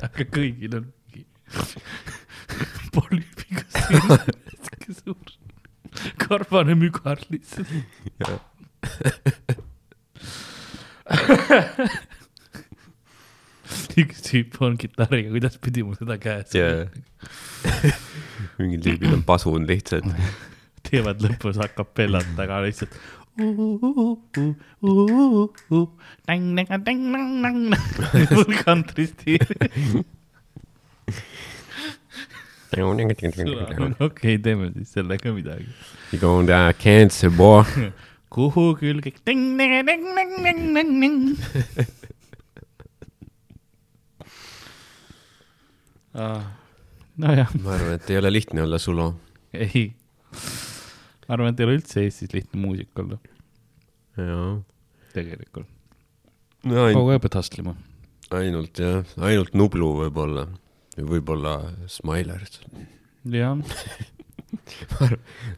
[0.06, 1.26] aga kõigil on mingi
[2.94, 5.34] polüübiga sihuke suur
[6.20, 7.68] karvane mügar lihtsalt
[14.00, 16.86] üks tüüp on kitarriga, kuidas pidi mul seda käes yeah.
[18.60, 20.06] mingil tüübil on pasun lihtsalt
[20.90, 22.98] teevad lõpus a capellat, aga lihtsalt
[28.64, 29.46] country stiil.
[34.06, 35.66] okei, teeme siis sellega midagi.
[36.12, 37.64] You gonna cancer boy.
[38.30, 39.10] kuhu külge
[47.20, 47.50] nojah.
[47.62, 49.14] ma arvan, et ei ole lihtne olla Sulo.
[49.54, 49.92] ei,
[51.30, 53.20] ma arvan, et ei ole üldse Eestis lihtne muusik olla.
[54.18, 54.48] jaa.
[55.14, 55.68] tegelikult
[56.66, 56.88] no,.
[56.90, 57.76] kogu aeg pead hustlema.
[58.40, 60.48] ainult jah, ainult Nublu võib-olla,
[60.98, 61.54] võib-olla
[61.90, 62.58] Smilers.
[63.30, 65.10] jah ma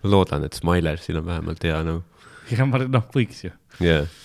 [0.12, 2.28] loodan, et Smilersil on vähemalt hea nõu no..
[2.52, 3.54] ja ma, noh, võiks ju.
[3.80, 4.20] jah yeah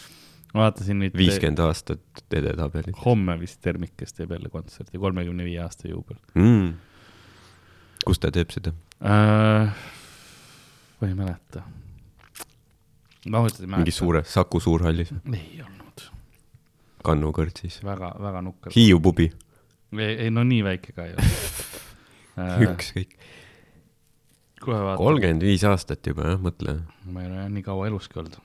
[0.58, 1.14] vaatasin nüüd.
[1.14, 2.95] viiskümmend aastat edetabelit.
[3.04, 6.72] homme vist Termikes teeb jälle kontserti, kolmekümne viie aasta juubel mm..
[8.08, 8.74] kus ta teeb seda
[9.04, 9.76] äh,?
[11.02, 11.64] Ma ei mäleta.
[13.30, 13.84] ma ausalt ei mäleta.
[13.84, 15.14] mingi suure, Saku Suurhallis?
[15.34, 16.06] ei olnud.
[17.04, 17.80] Kannu kõrtsis?
[17.86, 18.76] väga, väga nukker.
[18.76, 19.30] Hiiu pubi?
[19.98, 23.18] ei, ei no nii väike ka ei ole ükskõik.
[24.64, 26.80] kolmkümmend viis aastat juba jah, mõtle.
[27.06, 28.39] ma ei ole nii kaua eluski olnud.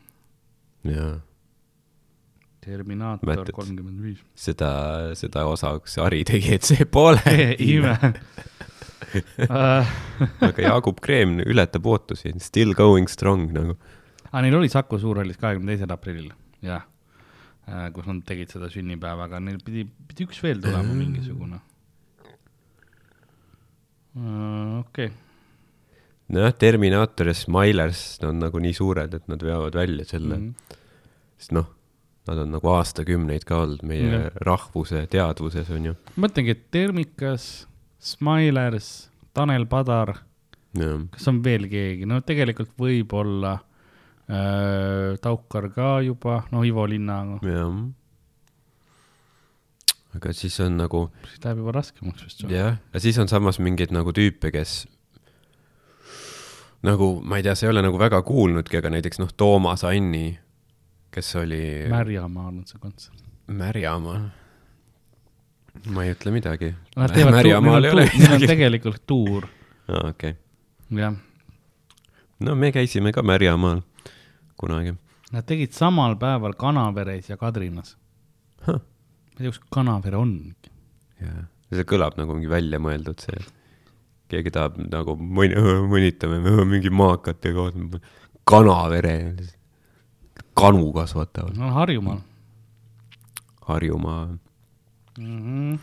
[0.89, 1.21] jaa
[2.63, 4.21] Terminaator kolmkümmend viis.
[4.39, 4.69] seda,
[5.19, 7.19] seda osa, kus Ari tegi, et see pole
[7.59, 7.97] ime
[9.49, 13.77] aga Jaagup Kreem ületab ootusi, still going strong nagu.
[14.29, 16.31] aa, ah, neil oli Saku Suurhallis kahekümne teisel aprillil,
[16.65, 16.87] jah.
[17.63, 20.97] Äh, kus nad tegid seda sünnipäeva, aga neil pidi, pidi üks veel tulema mm.
[20.99, 21.61] mingisugune.
[24.19, 25.13] Äh, okei.
[26.33, 30.83] nojah, Terminaator ja Smilers on nagu nii suured, et nad veavad välja selle mm, -hmm.
[31.39, 31.71] sest noh
[32.29, 34.31] nad on nagu aastakümneid ka olnud meie ja.
[34.47, 35.95] rahvuse teadvuses, on ju.
[36.23, 37.67] mõtlengi, et Termikas,
[38.03, 40.17] Smilers, Tanel Padar,
[41.13, 47.39] kas on veel keegi, no tegelikult võib-olla äh, Taukar ka juba, no Ivo Linnaga.
[47.47, 47.77] jah.
[50.19, 51.07] aga siis on nagu.
[51.31, 52.47] siis läheb juba raskemaks vist.
[52.51, 54.83] jah, ja siis on samas mingeid nagu tüüpe, kes
[56.83, 60.33] nagu, ma ei tea, sa ei ole nagu väga kuulnudki, aga näiteks noh, Toomas Anni
[61.13, 61.63] kes oli.
[61.89, 63.25] Märjamaal on see kontsert.
[63.47, 64.31] Märjamaal?
[65.93, 66.73] Ma ei ütle midagi.
[66.97, 69.47] Nad teevad, neil on tegelikult tuur.
[69.89, 70.99] aa, okei okay..
[71.01, 71.17] jah.
[72.41, 73.83] no me käisime ka Märjamaal
[74.61, 74.95] kunagi.
[75.33, 77.97] Nad tegid samal päeval Kanaveres ja Kadrinas
[78.67, 78.79] huh..
[78.79, 80.37] ma ei tea, kus Kanavere on.
[81.23, 81.43] jah,
[81.73, 83.41] see kõlab nagu mingi väljamõeldud see,
[84.33, 85.57] keegi tahab nagu mõni,
[85.95, 86.43] mõnitame,
[86.75, 87.75] mingi maakate koos,
[88.49, 89.17] Kanavere
[90.59, 91.57] kanu kasvatavad.
[91.57, 92.21] no Harjumaal.
[93.63, 94.27] Harjumaa
[95.19, 95.39] mm.
[95.43, 95.79] -hmm.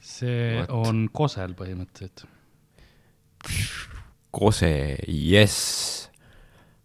[0.00, 0.70] see What?
[0.70, 2.26] on Kosel põhimõtteliselt.
[4.30, 6.08] Kose, jess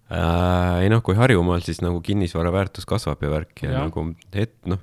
[0.10, 0.84] äh,.
[0.84, 3.86] ei noh, kui Harjumaal siis nagu kinnisvara väärtus kasvab ja värk ja, ja.
[3.88, 4.80] nagu, et noh,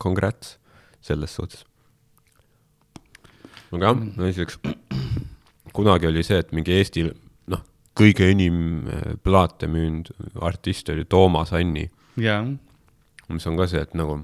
[0.00, 0.58] congrats
[1.04, 1.64] selles suhtes.
[3.74, 4.58] aga jah, näiteks
[5.74, 7.08] kunagi oli see, et mingi Eesti
[7.98, 10.10] kõige enim äh, plaate müünud
[10.42, 11.88] artist oli Toomas Anni.
[13.28, 14.20] mis on ka see, et nagu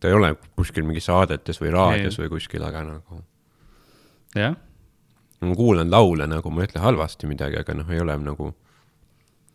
[0.00, 3.22] ta ei ole kuskil mingi saadetes või raadios või kuskil, aga nagu.
[4.36, 4.56] jah.
[5.40, 8.52] ma kuulan laule nagu, ma ei ütle halvasti midagi, aga noh, ei ole nagu.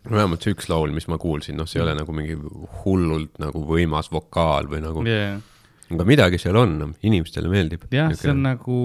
[0.10, 2.36] vähemalt see üks laul, mis ma kuulsin, noh, see ei ole nagu mingi
[2.84, 5.42] hullult nagu võimas vokaal või nagu yeah
[5.94, 7.84] aga midagi seal on, inimestele meeldib.
[7.94, 8.78] jah, see on nagu.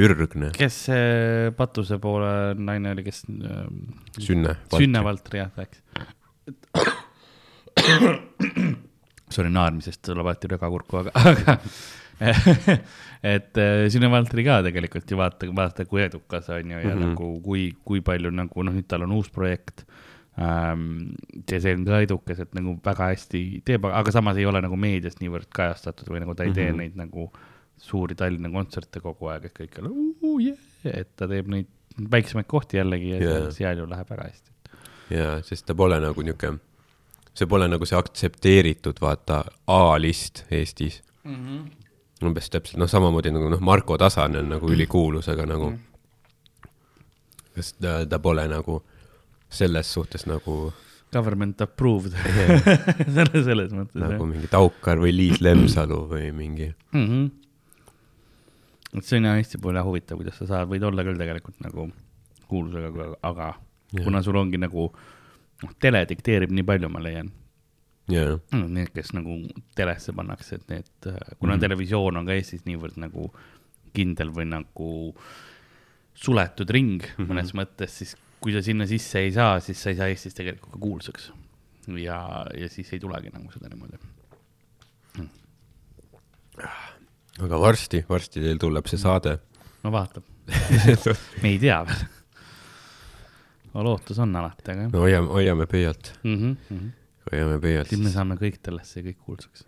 [0.00, 0.50] ürgne.
[0.56, 3.68] kes see Patuse poole naine oli, kes äh,.
[4.18, 4.56] Sünne.
[4.72, 5.80] Sünne Valtri jah, rääkis.
[9.36, 11.58] Sorry, naermisest tuleb alati röga kurku, aga, aga
[13.34, 16.92] et äh, Signe Valtri ka tegelikult ju vaata, vaata, kui edukas on ju ja mm
[16.92, 17.08] -hmm.
[17.10, 19.84] nagu kui, kui palju nagu noh, nüüd tal on uus projekt
[20.38, 21.12] ähm,.
[21.50, 24.76] ja see on ka edukas, et nagu väga hästi teeb, aga samas ei ole nagu
[24.76, 26.78] meedias niivõrd kajastatud või nagu ta ei tee mm -hmm.
[26.78, 27.32] neid nagu
[27.76, 31.66] suuri Tallinna kontserte kogu aeg, et kõik on uh, yeah, et ta teeb neid
[32.10, 33.50] väiksemaid kohti jällegi ja yeah.
[33.52, 34.50] seal ju läheb väga hästi.
[35.10, 36.58] jaa, sest ta pole nagu niisugune,
[37.36, 41.34] see pole nagu see aktsepteeritud, vaata, A-list Eestis mm.
[41.34, 41.66] -hmm
[42.24, 45.82] umbes täpselt, noh, samamoodi nagu noh, Marko Tasane on nagu ülikuulus, aga nagu mm.,
[47.56, 48.78] kas ta, ta pole nagu
[49.52, 50.72] selles suhtes nagu
[51.14, 52.14] government approved
[53.16, 53.98] selle, selles mõttes.
[54.00, 54.30] nagu jah.
[54.30, 57.04] mingi Taukar või Liis Lemsalu või mingi mm.
[57.04, 57.24] -hmm.
[58.98, 61.60] et see on jah Eesti puhul jah huvitav, kuidas sa saad, võid olla küll tegelikult
[61.64, 61.88] nagu
[62.50, 63.52] kuulsusega, aga
[63.92, 64.02] ja.
[64.02, 64.90] kuna sul ongi nagu,
[65.62, 67.30] noh, tele dikteerib nii palju, ma leian
[68.12, 68.38] yeah..
[68.52, 69.38] Need, kes nagu
[69.78, 71.60] telesse pannakse, et need, äh, kuna mm -hmm.
[71.60, 73.30] televisioon on ka Eestis niivõrd nagu
[73.96, 74.90] kindel või nagu
[76.14, 77.32] suletud ring mm -hmm.
[77.32, 80.72] mõnes mõttes, siis kui sa sinna sisse ei saa, siis sa ei saa Eestis tegelikult
[80.72, 81.32] ka kuulsaks.
[81.96, 83.98] ja, ja siis ei tulegi nagu seda niimoodi
[85.18, 85.28] mm..
[87.46, 89.38] aga varsti, varsti teil tuleb see saade.
[89.82, 90.24] no vaatab
[91.42, 92.15] me ei tea veel
[93.76, 94.94] no lootus on alati, aga jah.
[94.94, 96.36] no hoiame, hoiame pöialt mm.
[96.36, 96.94] -hmm, mm -hmm
[97.30, 97.90] hoiame pöialt.
[97.90, 99.64] siis me saame kõik telesse ja kõik kuulsaks.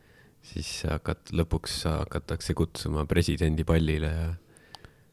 [0.52, 4.28] siis hakat-, lõpuks hakatakse kutsuma presidendi pallile ja.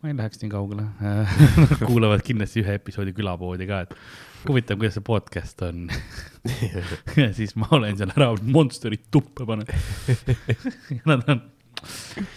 [0.01, 0.87] ma ei läheks nii kaugele
[1.89, 3.91] kuulavad kindlasti ühe episoodi külapoodi ka, et
[4.45, 5.87] huvitav, kuidas see podcast on
[7.21, 9.71] ja siis ma olen seal ära Monsterit tuppe pannud
[11.09, 11.41] Nad on,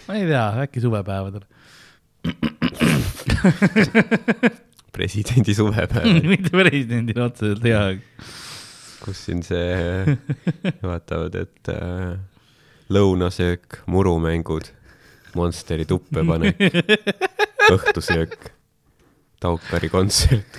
[0.07, 1.45] ma ei tea, äkki suvepäevadel
[4.93, 7.91] presidendi suvepäev mitte presidendil otseselt jaa
[9.03, 10.17] kus siin see,
[10.89, 12.13] vaatavad, et äh,
[12.93, 14.73] lõunasöök, murumängud,
[15.37, 16.57] Monsteri tuppepanek,
[17.75, 18.49] õhtusöök,
[19.39, 20.57] Taukari kontsert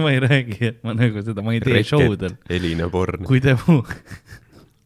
[0.00, 2.38] ma ei räägi, et ma nagu seda, ma ei tee show del.
[2.48, 3.26] Elina Born.
[3.28, 3.82] kui te mu,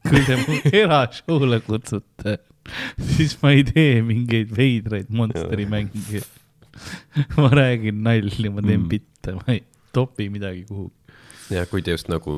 [0.08, 2.40] kui te mu erashow'le kutsute,
[3.12, 6.24] siis ma ei tee mingeid veidraid Monsteri mänge.
[7.40, 8.88] ma räägin nalja, ma teen mm.
[8.92, 9.64] bitte, ma ei
[9.96, 10.94] topi midagi kuhugi
[11.54, 12.36] ja kui te just nagu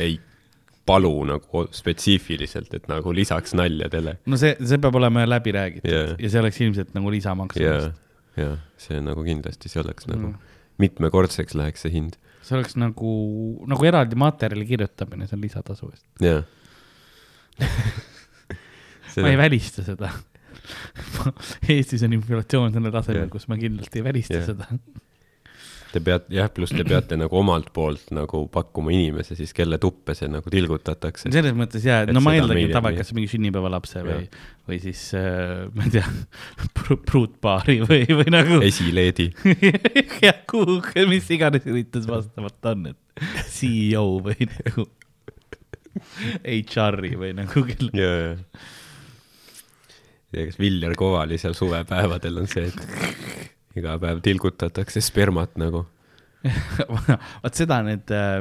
[0.00, 0.18] ei
[0.88, 4.16] palu nagu spetsiifiliselt, et nagu lisaks naljadele.
[4.26, 6.14] no see, see peab olema läbi räägitud yeah.
[6.18, 7.60] ja see oleks ilmselt nagu lisamaks.
[7.60, 7.76] ja,
[8.38, 10.16] ja see nagu kindlasti, see oleks mm.
[10.16, 10.34] nagu
[10.82, 12.18] mitmekordseks läheks see hind.
[12.42, 13.12] see oleks nagu,
[13.70, 16.06] nagu eraldi materjali kirjutamine, see on lisatasu eest.
[16.22, 16.42] jah
[19.22, 20.08] ma ei välista seda
[21.72, 24.50] Eestis on inflatsioon sellel tasemel, kus ma kindlasti ei välista yeah.
[24.52, 24.68] seda
[25.92, 30.14] Te peate, jah, pluss te peate nagu omalt poolt nagu pakkuma inimese siis, kelle tuppe
[30.16, 31.28] see nagu tilgutatakse.
[31.34, 34.24] selles mõttes jaa, no ma eeldangi, tavakas mingi sünnipäevalapse või,
[34.70, 36.06] või siis äh, ma ei tea
[36.78, 38.62] pru,, pruutpaari või, või nagu.
[38.64, 39.28] esileedi
[40.24, 40.80] jah, kuhu,
[41.12, 44.88] mis iganes üritus vastavalt on, et CEO või nagu
[46.40, 47.92] HR-i või nagu kelle.
[47.92, 48.70] ja, ja.
[50.32, 55.84] Ja kas Viljar Kovali seal suvepäevadel on see, et iga päev tilgutatakse spermat nagu?
[57.42, 58.38] Vot seda need äh,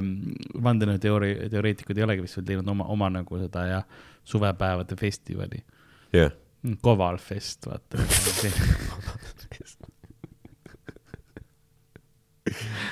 [0.66, 3.82] vandenõuteooria, teoreetikud ei olegi vist veel teinud oma, oma nagu seda ja
[4.28, 5.62] suvepäevade festivali.
[6.16, 6.34] Yeah..
[6.62, 7.98] Mm, Kovalfest, vaata.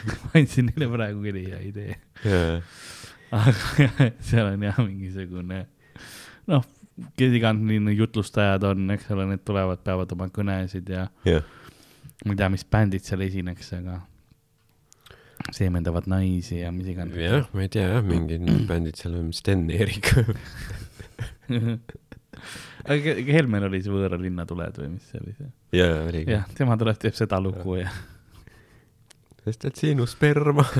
[0.10, 1.98] Ma andsin neile praegu küll hea idee.
[2.26, 2.62] Yeah..
[3.34, 5.64] aga seal on jah mingisugune,
[6.50, 6.66] noh,
[7.20, 11.44] kes iganes jutlustajad on, eks ole, need tulevad, peavad oma kõnesid ja yeah
[12.26, 14.00] ma ei tea, mis bändid seal esineks, aga
[15.56, 17.16] seemendavad naisi ja mis iganes.
[17.16, 20.12] jah, ma ei tea jah, mingid bändid seal on, Sten-Erik
[22.92, 25.50] aga Helmel oli see Võõra linna tuled või mis see oli see?
[25.80, 26.36] jaa, oligi.
[26.36, 27.92] jah, tema tuleb, teeb seda lugu ja, ja..
[29.46, 30.68] sest et sinu sperma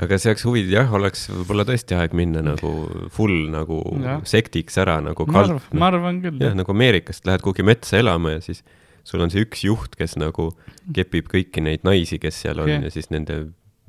[0.00, 2.70] aga see oleks huvitav, jah, oleks võib-olla tõesti aeg minna nagu
[3.12, 4.18] full nagu ja.
[4.28, 6.38] sektiks ära nagu ma arvan, ma arvan küll.
[6.40, 8.62] jah, nagu Ameerikast lähed kuhugi metsa elama ja siis
[9.04, 10.52] sul on see üks juht, kes nagu
[10.96, 12.86] kepib kõiki neid naisi, kes seal on okay.
[12.86, 13.38] ja siis nende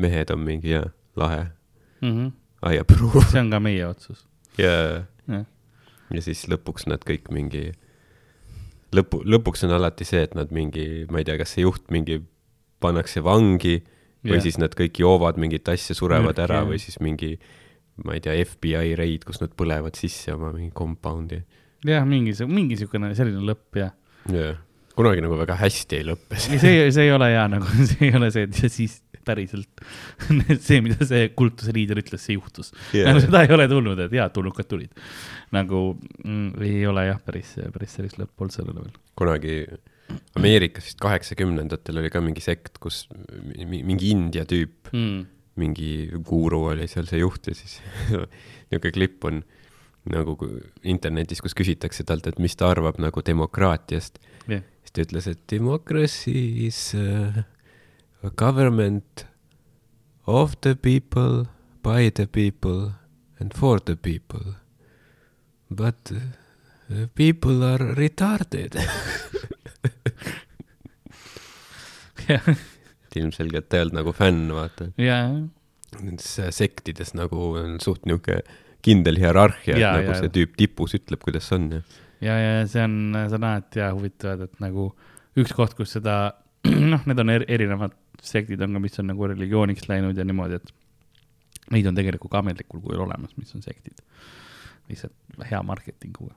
[0.01, 0.89] mehed on mingi jaa,
[1.19, 1.45] lahe
[2.01, 2.11] mm.
[2.11, 2.31] -hmm.
[2.63, 3.23] I approve.
[3.31, 4.25] see on ka meie otsus.
[4.57, 5.05] jaa.
[6.11, 7.71] ja siis lõpuks nad kõik mingi,
[8.91, 12.19] lõpu, lõpuks on alati see, et nad mingi, ma ei tea, kas see juht mingi
[12.83, 13.79] pannakse vangi
[14.24, 14.45] või yeah.
[14.45, 16.69] siis nad kõik joovad mingit asja, surevad Mürk, ära yeah.
[16.71, 17.34] või siis mingi,
[18.03, 21.43] ma ei tea, FBI reid, kus nad põlevad sisse oma mingi compound'i.
[21.88, 23.95] jah, mingi, mingi siukene selline lõpp, jah.
[24.32, 24.59] jah,
[24.97, 26.59] kunagi nagu väga hästi ei lõppe see.
[26.61, 29.84] see, see ei ole hea nagu, see ei ole see, et ja siis päriselt
[30.67, 33.07] see, mida see kultusliider ütles, see juhtus yeah..
[33.09, 34.91] nagu seda ei ole tulnud, et jaa, tulnukad tulid.
[35.55, 35.86] nagu
[36.24, 39.01] mm, ei ole jah, päris, päris sellist lõppu olnud sellele veel.
[39.19, 39.57] kunagi
[40.38, 43.05] Ameerikas vist kaheksakümnendatel oli ka mingi sekt, kus
[43.57, 45.26] mingi India tüüp mm.,
[45.61, 47.78] mingi guru oli seal see juht ja siis
[48.72, 49.43] niisugune klipp on
[50.09, 50.36] nagu
[50.84, 54.66] internetis, kus küsitakse talt, et mis ta arvab nagu demokraatiast yeah..
[54.84, 57.43] siis ta ütles, et democracy is uh,
[58.24, 59.28] a government
[60.28, 61.45] of the people,
[61.84, 62.93] by the people
[63.39, 64.55] and for the people.
[65.70, 68.78] But uh, people are retarded
[72.30, 74.89] et ilmselgelt ta ei olnud nagu fänn, vaata.
[76.01, 78.41] Nendes sektides nagu on suht niisugune
[78.84, 80.19] kindel hierarhia, et nagu ja.
[80.19, 81.82] see tüüp tipus ütleb, kuidas on ja.
[82.26, 84.89] ja, ja see on, sa näed ja huvitavad, et nagu
[85.39, 86.17] üks koht, kus seda,
[86.93, 90.59] noh, need on er, erinevad sektid on ka, mis on nagu religiooniks läinud ja niimoodi,
[90.59, 94.03] et neid on tegelikult ka ametlikul kujul olemas, mis on sektid.
[94.89, 96.36] lihtsalt hea marketinguga.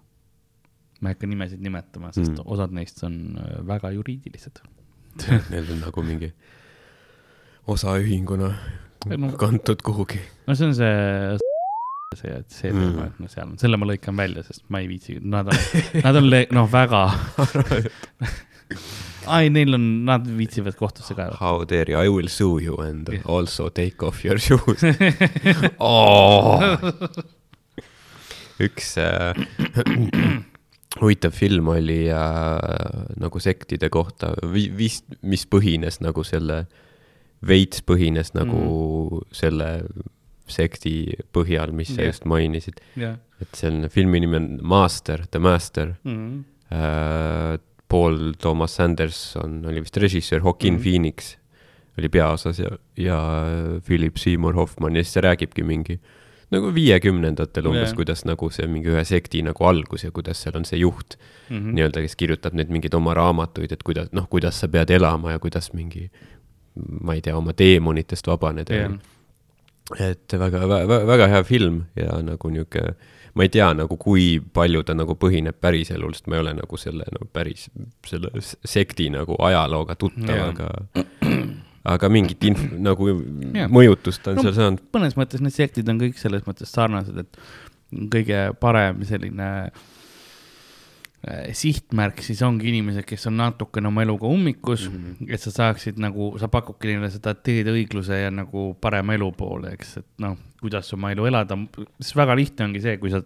[1.01, 2.47] ma ei hakka nimesid nimetama, sest mm.
[2.47, 4.63] osad neist on äh, väga juriidilised
[5.53, 6.33] Need on nagu mingi
[7.67, 8.53] osaühinguna
[9.17, 10.21] no, kantud kuhugi.
[10.47, 11.39] no see on see
[12.21, 14.81] see, et see teema mm., et noh, seal on, selle ma lõikan välja, sest ma
[14.83, 15.59] ei viitsi, nad on,
[16.05, 17.03] nad on noh, väga
[19.37, 21.29] ai, neil on, nad viitsivad kohtusse ka.
[21.41, 23.27] How dare you, I will sue you and yeah.
[23.27, 24.85] also take off your shoes
[25.83, 26.63] oh.
[28.63, 29.35] üks äh,
[31.03, 36.65] huvitav film oli äh, nagu sektide kohta, vist, mis põhines nagu selle,
[37.47, 39.31] veits põhines nagu mm.
[39.37, 39.71] selle
[40.51, 41.99] sekti põhjal, mis yeah.
[41.99, 43.17] sa just mainisid yeah..
[43.43, 46.45] et selline filmi nimi on Master, The Master mm.
[46.67, 47.55] Uh,
[47.87, 50.83] Paul Thomas Anderson oli vist režissöör, Joaquin mm.
[50.83, 51.37] Phoenix
[51.99, 53.19] oli peaosas ja, ja
[53.87, 56.01] Philip Seymour Hoffman ja siis see räägibki mingi
[56.55, 60.57] nagu viiekümnendatel umbes yeah., kuidas nagu see mingi ühe sekti nagu algus ja kuidas seal
[60.61, 61.75] on see juht mm -hmm.
[61.79, 65.39] nii-öelda, kes kirjutab neid mingeid oma raamatuid, et kuidas, noh, kuidas sa pead elama ja
[65.39, 66.11] kuidas mingi,
[67.03, 68.99] ma ei tea, oma teemonitest vabaneda yeah
[69.95, 72.97] et väga, väga, väga hea film ja nagu niisugune,
[73.35, 76.81] ma ei tea nagu, kui palju ta nagu põhineb päriselul, sest ma ei ole nagu
[76.81, 77.69] selle no päris,
[78.07, 81.05] selle sekti nagu ajalooga tuttav, aga
[81.87, 83.11] aga mingit inf-, nagu
[83.55, 83.67] ja.
[83.73, 84.87] mõjutust on no, seal saanud.
[84.97, 92.23] mõnes mõttes need sektid on kõik selles mõttes sarnased, et kõige parem selline äh, sihtmärk
[92.27, 95.35] siis ongi inimesed, kes on natukene oma eluga ummikus mm, -hmm.
[95.35, 99.73] et sa saaksid nagu, sa pakudki neile seda teed õigluse ja nagu parema elu poole,
[99.79, 101.59] eks, et noh, kuidas oma elu elada,
[102.01, 103.23] sest väga lihtne ongi see, kui sa,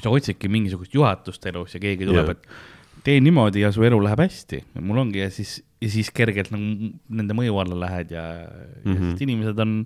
[0.00, 2.74] sa otsidki mingisugust juhatust elus ja keegi tuleb yeah., et
[3.06, 4.62] tee niimoodi ja su elu läheb hästi.
[4.82, 9.14] mul ongi ja siis, ja siis kergelt nagu nende mõju alla lähed ja mm, -hmm.
[9.14, 9.78] ja inimesed on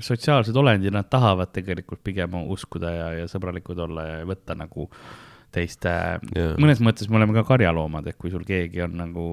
[0.00, 5.32] sotsiaalsed olendid, nad tahavad tegelikult pigem uskuda ja, ja sõbralikud olla ja võtta nagu äh,
[5.52, 5.90] teiste
[6.32, 9.26] yeah., mõnes mõttes me oleme ka karjaloomad, et kui sul keegi on nagu,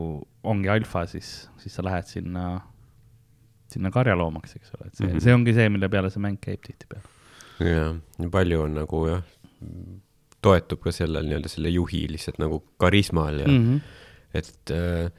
[0.48, 2.46] ongi alfa, siis, siis sa lähed sinna,
[3.72, 5.24] sinna karjaloomaks, eks ole, et see mm, -hmm.
[5.26, 7.16] see ongi see, mille peale see mäng käib tihtipeale.
[7.64, 9.24] jah, nii palju on nagu jah,
[10.42, 13.82] toetub ka sellel nii-öelda selle juhi lihtsalt nagu karismal ja mm -hmm.
[14.34, 15.12] et äh,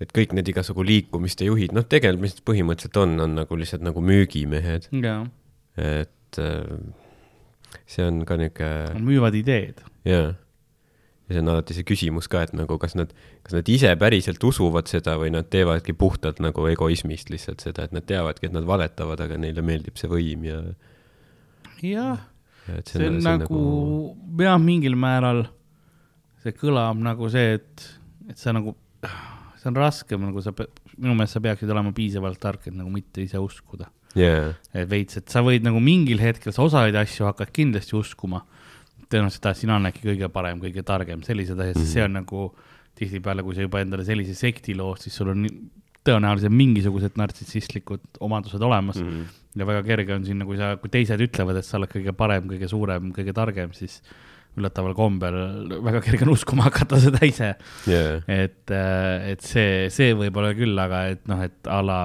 [0.00, 4.00] et kõik need igasugu liikumiste juhid, noh, tegelikult mis põhimõtteliselt on, on nagu lihtsalt nagu
[4.00, 4.88] müügimehed.
[5.76, 6.78] et äh,
[7.86, 9.02] see on ka niisugune.
[9.04, 10.32] müüvad ideed jaa.
[11.28, 13.12] ja see on alati see küsimus ka, et nagu kas nad,
[13.46, 17.94] kas nad ise päriselt usuvad seda või nad teevadki puhtalt nagu egoismist lihtsalt seda, et
[17.94, 20.60] nad teavadki, et nad valetavad, aga neile meeldib see võim ja.
[21.84, 22.24] jah,
[22.78, 23.62] see, see on nagu,
[24.20, 25.46] nagu jah, mingil määral
[26.40, 27.86] see kõlab nagu see, et,
[28.30, 28.74] et sa nagu,
[29.60, 30.54] see on raskem, nagu sa,
[30.96, 33.90] minu meelest sa peaksid olema piisavalt tark, et nagu mitte ise uskuda.
[34.18, 34.56] Yeah..
[34.74, 38.40] et veits, et sa võid nagu mingil hetkel, sa osaid asju hakkad kindlasti uskuma.
[39.10, 41.92] Tõenäoliselt ah, sina oledki kõige parem, kõige targem, sellised asjad mm, -hmm.
[41.92, 42.40] see on nagu
[42.98, 45.46] tihtipeale, kui sa juba endale sellise sekti lood, siis sul on
[46.06, 49.08] tõenäoliselt mingisugused nartsissistlikud omadused olemas mm.
[49.08, 49.38] -hmm.
[49.60, 52.48] ja väga kerge on siin, kui sa, kui teised ütlevad, et sa oled kõige parem,
[52.48, 54.00] kõige suurem, kõige targem, siis
[54.58, 55.36] üllataval kombel
[55.84, 57.52] väga kerge on uskuma hakata seda ise
[57.86, 58.22] yeah..
[58.26, 62.00] et, äh, et see, see võib olla küll, aga et noh, et a la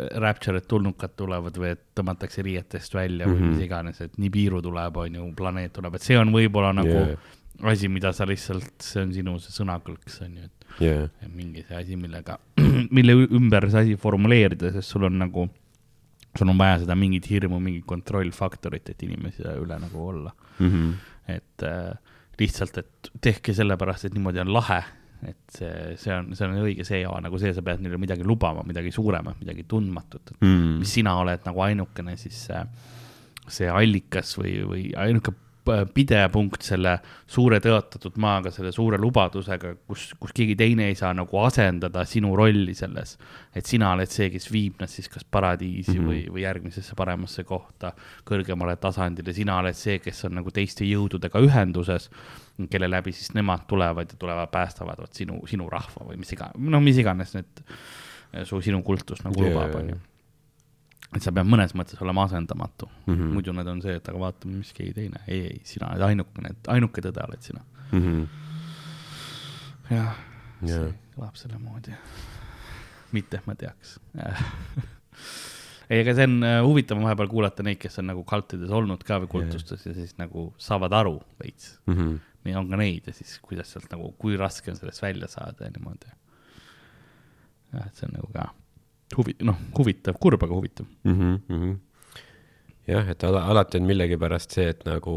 [0.00, 3.40] Rapture'id tulnukad tulevad või et tõmmatakse riietest välja mm -hmm.
[3.40, 3.64] või mis mhm.
[3.64, 7.30] iganes, et Nibiru tuleb, on ju, planeet tuleb, et see on võib-olla nagu yeah.
[7.72, 11.08] asi, mida sa lihtsalt, see on sinu see sõnakõlks, on ju, et yeah.
[11.28, 12.38] mingi see asi, millega,
[12.90, 15.48] mille ümber see asi formuleerida, sest sul on nagu,
[16.36, 20.70] sul on vaja seda mingit hirmu, mingit kontrollfaktorit, et inimese üle nagu olla mm.
[20.70, 20.94] -hmm.
[21.36, 21.92] et äh,
[22.40, 24.82] lihtsalt, et tehke sellepärast, et niimoodi on lahe
[25.22, 28.24] et see, see on, see on õige see ja nagu see, sa pead neile midagi
[28.24, 30.78] lubama, midagi suuremat, midagi tundmatut, et mm.
[30.80, 32.62] mis sina oled nagu ainukene siis see,
[33.48, 35.34] see allikas või, või ainuke
[35.94, 36.94] pidepunkt selle
[37.30, 42.32] suure tõotatud maaga, selle suure lubadusega, kus, kus keegi teine ei saa nagu asendada sinu
[42.36, 43.16] rolli selles.
[43.54, 46.08] et sina oled see, kes viib nad siis kas paradiisi mm -hmm.
[46.08, 47.92] või, või järgmisesse paremasse kohta,
[48.24, 52.10] kõrgemale tasandile, sina oled see, kes on nagu teiste jõududega ühenduses,
[52.70, 56.56] kelle läbi siis nemad tulevad ja tulevad, päästavad vot sinu, sinu rahva või mis iganes,
[56.56, 57.64] no mis iganes need
[58.44, 59.52] su, sinu kultus nagu yeah.
[59.52, 60.00] lubab, onju
[61.16, 63.34] et sa pead mõnes mõttes olema asendamatu mm, -hmm.
[63.34, 66.54] muidu need on see, et aga vaatame, mis keegi teine, ei, ei, sina oled ainukene,
[66.74, 68.00] ainuke tõde oled sina mm.
[68.00, 68.26] -hmm.
[69.90, 70.14] jah yeah.,
[70.62, 71.96] see kõlab selle moodi.
[73.12, 73.98] mitte, et ma teaks
[75.90, 79.18] ei, aga see on uh, huvitav vahepeal kuulata neid, kes on nagu kaltides olnud ka
[79.24, 79.96] või kultustes yeah.
[79.96, 81.96] ja siis nagu saavad aru veits mm.
[81.96, 82.18] -hmm.
[82.46, 85.66] nii on ka neid ja siis kuidas sealt nagu, kui raske on sellest välja saada
[85.66, 86.14] ja niimoodi.
[87.74, 88.52] jah, et see on nagu ka
[89.16, 91.14] huvi-, noh, huvitav, kurb, aga huvitav mm.
[91.14, 91.78] -hmm, mm -hmm.
[92.86, 95.14] jah, et ala, alati on millegipärast see, et nagu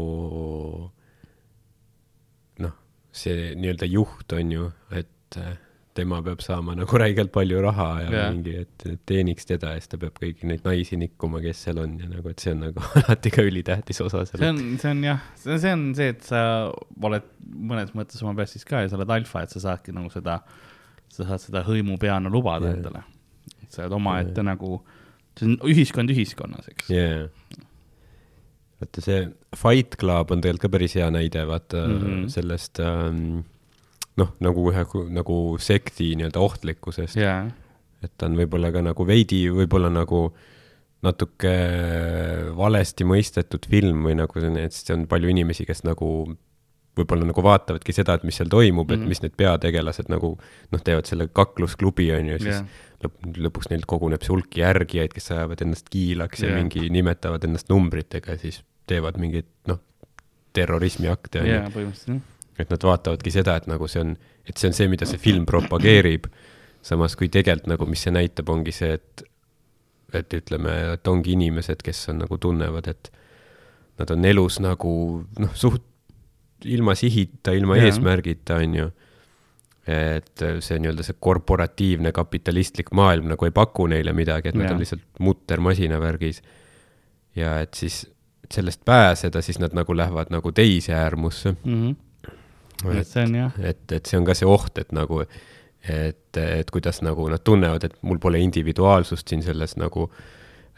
[2.58, 2.74] noh,
[3.12, 5.56] see nii-öelda juht on ju, et äh,
[5.94, 8.32] tema peab saama nagu räigelt palju raha ja yeah.
[8.34, 11.98] mingi, et teeniks teda ja siis ta peab kõiki neid naisi nikkuma, kes seal on
[12.00, 14.42] ja nagu, et see on nagu alati ka ülitähtis osa sellest.
[14.42, 16.44] see on, see on jah, see on see, et sa
[17.10, 17.32] oled
[17.72, 20.40] mõnes mõttes oma peas siis ka ja sa oled alfa, et sa saadki nagu seda,
[21.08, 22.78] sa saad seda hõimupeana lubada yeah.
[22.80, 23.13] endale
[23.74, 24.50] sa oled omaette yeah.
[24.52, 24.78] nagu,
[25.38, 27.26] see on ühiskond ühiskonnas, eks yeah..
[28.82, 29.26] vaata see
[29.58, 32.24] Fight Club on tegelikult ka päris hea näide, vaata mm -hmm.
[32.36, 33.44] sellest ähm,
[34.20, 37.50] noh, nagu ühe nagu sekti nii-öelda ohtlikkusest yeah..
[38.02, 40.28] et ta on võib-olla ka nagu veidi, võib-olla nagu
[41.04, 41.52] natuke
[42.56, 46.08] valesti mõistetud film või nagu selline, et see on palju inimesi, kes nagu
[46.94, 48.94] võib-olla nagu vaatavadki seda, et mis seal toimub mm, -hmm.
[48.94, 49.08] et mhm.
[49.08, 50.36] mis need peategelased nagu
[50.72, 55.12] noh, teevad selle kaklusklubi on ju, siis yeah lõp-, lõpuks neil koguneb see hulk järgijaid,
[55.14, 56.54] kes ajavad ennast kiilaks yeah.
[56.54, 59.80] ja mingi nimetavad ennast numbritega ja siis teevad mingeid noh,
[60.54, 61.78] terrorismiakte on yeah,
[62.08, 62.18] ju.
[62.60, 64.14] et nad vaatavadki seda, et nagu see on,
[64.46, 66.28] et see on see, mida see film propageerib.
[66.84, 69.24] samas kui tegelikult nagu, mis see näitab, ongi see, et,
[70.12, 73.10] et ütleme, et ongi inimesed, kes on nagu tunnevad, et
[73.98, 74.92] nad on elus nagu
[75.40, 75.86] noh, suht
[76.64, 77.88] ilma sihita, ilma yeah.
[77.88, 78.90] eesmärgita, on ju
[79.86, 84.80] et see nii-öelda see korporatiivne kapitalistlik maailm nagu ei paku neile midagi, et nad on
[84.80, 86.42] lihtsalt muttermasina värgis.
[87.36, 88.04] ja et siis
[88.50, 91.94] sellest pääseda, siis nad nagu lähevad nagu teise äärmusse mm.
[92.84, 92.96] -hmm.
[92.98, 93.52] et jah.
[93.58, 97.84] et, et see on ka see oht, et nagu, et, et kuidas nagu nad tunnevad,
[97.84, 100.10] et mul pole individuaalsust siin selles nagu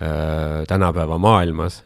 [0.02, 1.84] äh, tänapäeva maailmas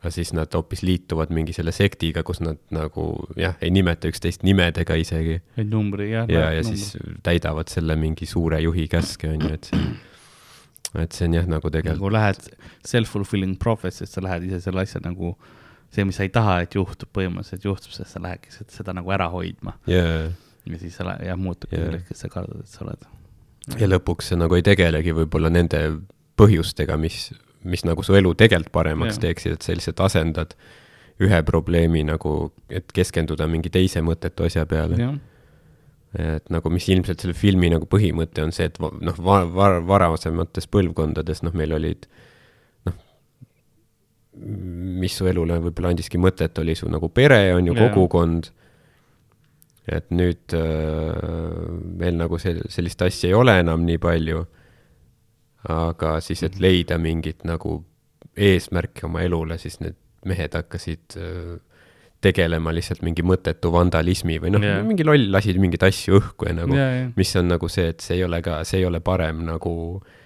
[0.00, 3.06] aga siis nad hoopis liituvad mingi selle sektiga, kus nad nagu
[3.38, 5.40] jah, ei nimeta üksteist nimedega isegi.
[5.60, 6.28] et numbri jah.
[6.30, 6.94] ja, ja, ja siis
[7.26, 9.82] täidavad selle mingi suure juhi käske, on ju, et see,
[11.04, 12.00] et see on jah, nagu tegelikult.
[12.00, 12.48] nagu lähed
[12.88, 15.34] self-fulfilling prophecy'st, sa lähed ise selle asja nagu,
[15.92, 19.28] see, mis sa ei taha, et juhtub, põhimõtteliselt juhtub, sest sa lähedki seda nagu ära
[19.32, 20.32] hoidma yeah..
[20.64, 21.90] ja siis sa jah, muutubki yeah.
[21.90, 23.04] selleks, kes sa kardad, et sa oled.
[23.76, 25.84] ja lõpuks sa nagu ei tegelegi võib-olla nende
[26.40, 27.26] põhjustega, mis
[27.64, 29.26] mis nagu su elu tegelikult paremaks ja.
[29.26, 30.54] teeksid, et sa lihtsalt asendad
[31.20, 34.96] ühe probleemi nagu, et keskenduda mingi teise mõttetu asja peale.
[36.16, 40.66] et nagu, mis ilmselt selle filmi nagu põhimõte on see, et noh, var-, var-, varasemates
[40.66, 42.08] põlvkondades, noh, meil olid
[42.88, 42.96] noh,
[45.04, 48.50] mis su elule võib-olla andiski mõtet, oli su nagu pere, on ju, kogukond.
[49.90, 54.44] et nüüd äh, meil nagu see, sellist asja ei ole enam nii palju
[55.68, 56.62] aga siis, et mhm.
[56.62, 57.80] leida mingit nagu
[58.36, 61.58] eesmärki oma elule, siis need mehed hakkasid äh,
[62.20, 66.56] tegelema lihtsalt mingi mõttetu vandalismi või noh yeah., mingi loll lasid mingeid asju õhku ja
[66.58, 67.12] nagu yeah,, yeah.
[67.16, 70.19] mis on nagu see, et see ei ole ka, see ei ole parem nagu äh,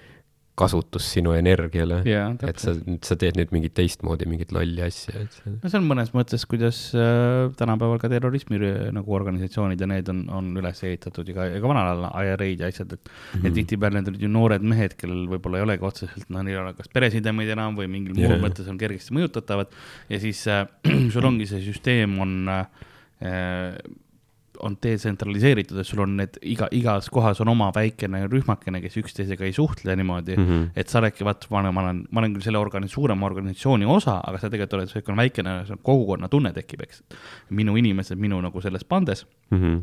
[0.55, 2.31] kasutus sinu energiale yeah,.
[2.47, 5.55] et sa, sa teed nüüd mingit teistmoodi mingit lolli asja, et see.
[5.57, 8.61] no see on mõnes mõttes, kuidas äh, tänapäeval ka terrorismi
[8.95, 12.63] nagu organisatsioonid ja need on, on üles ehitatud ja ka, ja ka vanal ajal IRA-d
[12.63, 13.49] ja asjad, et mm, -hmm.
[13.49, 16.63] et tihtipeale need olid ju noored mehed, kellel võib-olla ei olegi otseselt, noh, neil ei
[16.63, 18.31] ole kas peresidemeid enam või mingil yeah.
[18.31, 19.75] muul mõttes on kergesti mõjutatavad.
[20.09, 20.69] ja siis äh,
[21.15, 23.75] sul ongi see süsteem on äh,
[24.63, 29.47] on detsentraliseeritud, et sul on need iga, igas kohas on oma väikene rühmakene, kes üksteisega
[29.47, 30.69] ei suhtle niimoodi mm, -hmm.
[30.77, 33.89] et sa oledki, vaat, ma olen, ma olen, ma olen küll selle organi-, suurema organisatsiooni
[33.89, 37.03] osa, aga sa tegelikult oled niisugune väikene kogukonna tunne tekib, eks.
[37.51, 39.59] minu inimesed minu nagu selles pandes mm.
[39.59, 39.83] -hmm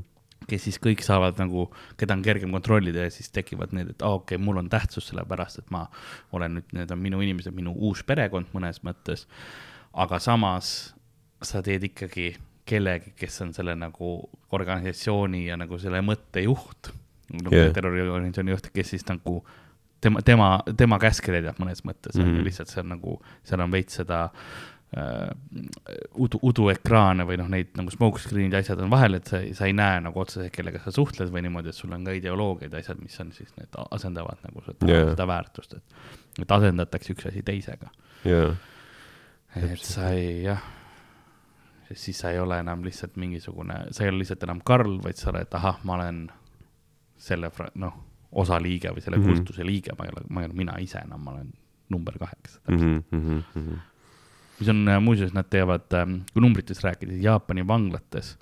[0.49, 1.67] kes siis kõik saavad nagu,
[1.97, 4.69] keda on kergem kontrollida ja siis tekivad need, et aa ah, okei okay,, mul on
[4.69, 5.86] tähtsus sellepärast, et ma
[6.32, 9.28] olen nüüd, need on minu inimesed, minu uus perekond mõnes mõttes.
[9.93, 10.95] aga samas
[11.43, 12.36] sa teed ikkagi
[12.66, 14.16] kellegi, kes on selle nagu
[14.51, 16.91] organisatsiooni ja nagu selle mõtte juht
[17.32, 17.72] nagu Yeah.
[17.76, 19.39] terroriorganisatsiooni juht, kes siis nagu
[20.01, 22.45] tema, tema, tema käske täidab mõnes mõttes mm, -hmm.
[22.47, 23.16] Lihtsalt see on nagu,
[23.47, 24.24] seal on veits seda
[24.97, 25.30] äh,
[26.20, 29.70] udu, uduekraane või noh, neid nagu smoke screen'id ja asjad on vahel, et sa, sa
[29.70, 32.84] ei näe nagu otseselt, kellega sa suhtled või niimoodi, et sul on ka ideoloogiad ja
[32.84, 35.14] asjad, mis on siis need asendavad nagu seda yeah.
[35.14, 36.03] seda väärtust, et,
[36.41, 37.93] et asendatakse üks asi teisega.
[38.28, 38.51] jaa,
[39.62, 40.64] et sa ei, jah,
[41.93, 45.31] siis sa ei ole enam lihtsalt mingisugune, sa ei ole lihtsalt enam Karl, vaid sa
[45.33, 46.23] oled, ahah, ma olen
[47.21, 47.97] selle, noh,
[48.31, 49.23] osaliige või selle mm.
[49.23, 49.41] -hmm.
[49.41, 51.51] kultuse liige, ma ei ole, ma ei ole mina ise enam, ma olen
[51.91, 53.07] number kaheksa täpselt.
[54.59, 55.89] mis on äh, muuseas, nad teevad,
[56.33, 58.35] kui numbritest rääkida, Jaapani vanglates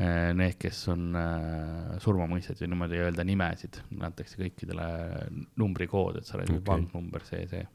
[0.00, 4.88] äh, need, kes on äh, surma mõistetud ja niimoodi ei öelda nimesid, antakse kõikidele
[5.60, 6.64] numbrikood, et sa oled Okei.
[6.66, 7.66] vang number see, see.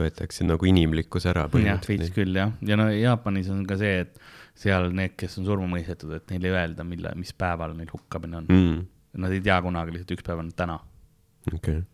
[0.00, 4.18] Võetakse nagu inimlikkus ära jah, veits küll jah, ja no Jaapanis on ka see, et
[4.58, 8.42] seal need, kes on surma mõistetud, et neile ei öelda, mille, mis päeval neil hukkamine
[8.42, 8.84] on mm..
[9.22, 10.80] Nad ei tea kunagi, lihtsalt üks päev on täna.
[11.54, 11.84] okei,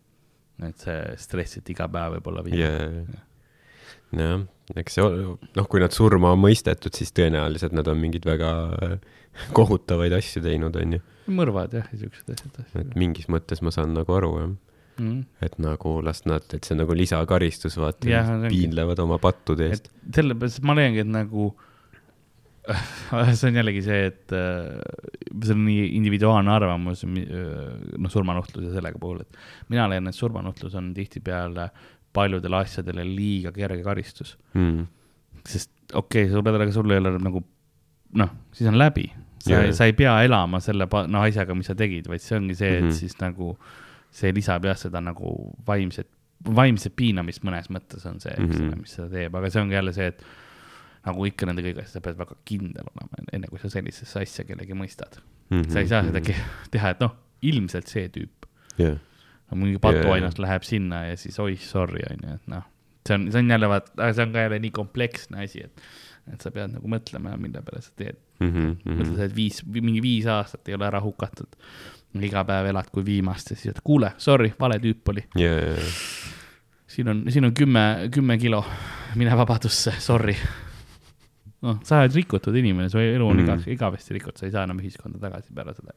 [0.65, 3.19] et see stress, et iga päev võib olla viimane.
[4.17, 4.45] jah,
[4.81, 5.25] eks see,
[5.57, 8.51] noh, kui nad surma on mõistetud, siis tõenäoliselt nad on mingeid väga
[8.87, 8.95] äh,
[9.53, 11.01] kohutavaid asju teinud, onju.
[11.31, 12.61] mõrvad jah, ja siuksed asjad.
[12.81, 14.51] et mingis mõttes ma saan nagu aru, jah.
[14.99, 15.23] Mm.
[15.41, 20.65] et nagu las nad, et see on nagu lisakaristus, vaata piinlevad oma pattude eest sellepärast
[20.67, 21.51] ma leiangi, et nagu
[23.37, 24.81] see on jällegi see, et äh,
[25.41, 30.91] see on nii individuaalne arvamus, noh, surmanuhtluse sellega puhul, et mina leian, et surmanuhtlus on
[30.97, 31.69] tihtipeale
[32.13, 34.35] paljudele asjadele liiga kerge karistus.
[34.53, 34.85] Mm.
[35.47, 37.41] sest okei okay,, sõbradele, aga sul ei ole nagu
[38.21, 39.07] noh, siis on läbi.
[39.41, 42.75] sa sa ei pea elama selle noh asjaga, mis sa tegid, vaid see ongi see,
[42.75, 42.89] et mm.
[42.89, 42.99] -hmm.
[42.99, 43.55] siis nagu
[44.11, 45.33] see lisab jah seda nagu
[45.67, 46.07] vaimset,
[46.45, 49.77] vaimset piinamist mõnes mõttes on see, eks ole Mhm., mis seda teeb, aga see ongi
[49.77, 50.23] jälle see, et
[51.05, 54.45] nagu ikka nende kõige asjadega, sa pead väga kindel olema, enne kui sa sellisesse asja
[54.45, 55.61] kellegi mõistad mm.
[55.61, 55.71] -hmm.
[55.73, 56.37] sa ei saa seda ke-
[56.71, 58.45] teha, et noh, ilmselt see tüüp,
[59.49, 62.63] no mingi patuainas läheb sinna ja siis oih, sorry, on ju, et noh,
[63.07, 65.81] see on, see on jälle vaat, see on ka jälle nii kompleksne asi, et,
[66.33, 68.17] et sa pead nagu mõtlema, mille peale sa teed.
[68.41, 71.57] Mhm, mõtle, sa oled viis, mingi viis aastat ei ole ära hukatud.
[72.19, 75.23] Iga päev elad kui viimast ja siis, et kuule, sorry, vale tüüp oli.
[75.39, 75.75] ja, ja,
[76.91, 78.63] siin on, siin on kümme, kümme kilo,
[79.15, 80.35] mine vabadusse, sorry.
[81.61, 83.45] noh, sa oled rikutud inimene, su elu on Mhm.
[83.45, 85.93] igavesti, igavesti rikutud, sa ei saa enam ühiskonda tagasi peale seda.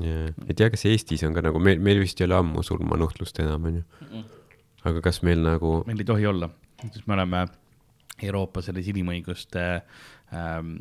[0.00, 3.38] ja, ei tea, kas Eestis on ka nagu, meil, meil vist ei ole ammu surmanuhtlust
[3.44, 3.84] enam, onju.
[4.84, 6.50] aga kas meil nagu, meil ei tohi olla,
[6.90, 7.46] sest me oleme
[8.22, 9.62] Euroopa selles inimõiguste
[10.34, 10.74] ähm,,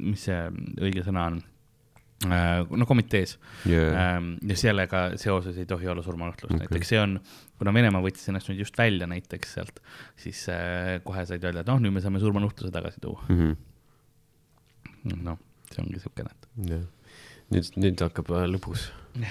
[0.00, 0.36] mis see
[0.82, 1.38] õige sõna on
[2.28, 3.36] no komitees
[3.68, 3.82] ja,
[4.16, 7.18] ähm, ja sellega seoses ei tohi olla surmanuhtlust okay., näiteks see on,
[7.58, 9.80] kuna Venemaa võttis ennast nüüd just välja näiteks sealt,
[10.16, 13.22] siis äh, kohe said öelda, et noh, nüüd me saame surmanuhtluse tagasi tuua.
[13.28, 13.54] Mhm.
[15.24, 15.38] noh,
[15.72, 16.30] see ongi siukene,
[16.70, 16.84] jah.
[17.52, 18.88] nüüd, nüüd hakkab äh, lõbus.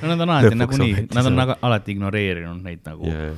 [0.00, 1.36] no nad on alati nagunii nad on saab.
[1.38, 3.30] nagu alati ignoreerinud neid nagu ja,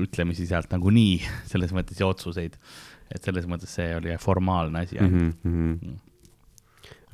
[0.00, 1.18] ütlemisi sealt nagunii
[1.50, 2.56] selles mõttes ja otsuseid,
[3.14, 5.04] et selles mõttes see oli formaalne asi Mhm.
[5.04, 5.36] ainult.
[5.44, 5.98] -hmm.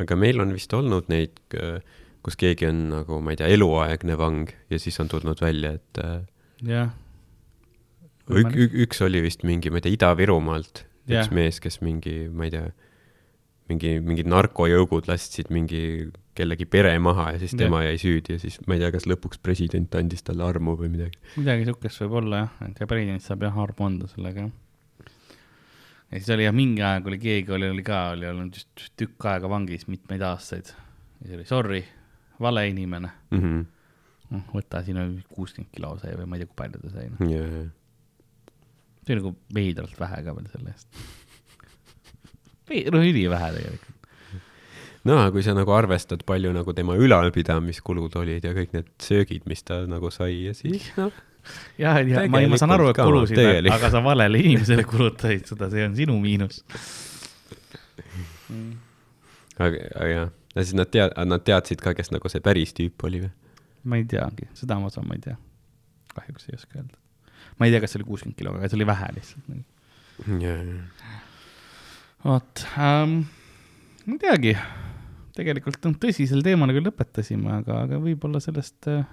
[0.03, 1.38] Aga meil on vist olnud neid,
[2.26, 6.03] kus keegi on nagu, ma ei tea, eluaegne vang ja siis on tulnud välja, et
[6.03, 6.18] äh,
[6.66, 6.90] jah.
[8.26, 11.22] ük, ük, üks oli vist mingi, ma ei tea, Ida-Virumaalt Jah.
[11.22, 12.66] üks mees, kes mingi, ma ei tea,
[13.70, 15.82] mingi, mingid narkojõugud lasksid mingi
[16.36, 19.40] kellegi pere maha ja siis tema jäi süüdi ja siis ma ei tea, kas lõpuks
[19.43, 21.18] president andis talle armu või midagi.
[21.39, 24.52] midagi siukest võib olla jah, et ja president saab jah armu anda sellega jah.
[26.11, 29.27] Ja siis oli jah, mingi aeg oli keegi oli, oli ka, oli olnud just tükk
[29.33, 30.70] aega vangis mitmeid aastaid.
[31.20, 31.83] ja siis oli sorry,
[32.41, 33.65] vale inimene, Mhm.
[34.31, 37.09] noh võta siin on kuuskümmend kilo sai või ma ei tea, kui palju ta sai
[37.11, 37.28] no..
[37.31, 37.43] ja,
[39.07, 40.89] see oli nagu veidralt vähe ka veel selle eest.
[42.95, 43.93] no ülivähe tegelikult.
[45.07, 49.47] no aga kui sa nagu arvestad, palju nagu tema ülalpidamiskulud olid ja kõik need söögid,
[49.47, 51.15] mis ta nagu sai ja siis noh,
[51.78, 53.40] ja, ja ma, ma saan aru, et kulusid,
[53.73, 56.62] aga sa valele inimesele kulutasid seda, see on sinu miinus.
[59.59, 63.05] aga, aga jah, ja siis nad tea-, nad teadsid ka, kes nagu see päris tüüp
[63.09, 63.32] oli või?
[63.86, 65.36] ma ei teagi, seda ma saan, ma ei tea.
[66.16, 66.98] kahjuks ei oska öelda.
[67.59, 69.52] ma ei tea, kas see oli kuuskümmend kilo, aga see oli vähe lihtsalt.
[70.43, 70.56] ja,
[72.24, 73.20] vot ähm,,
[74.06, 74.56] ma ei teagi,
[75.36, 79.05] tegelikult noh, tõsisel teemal küll lõpetasime, aga, aga võib-olla sellest äh,,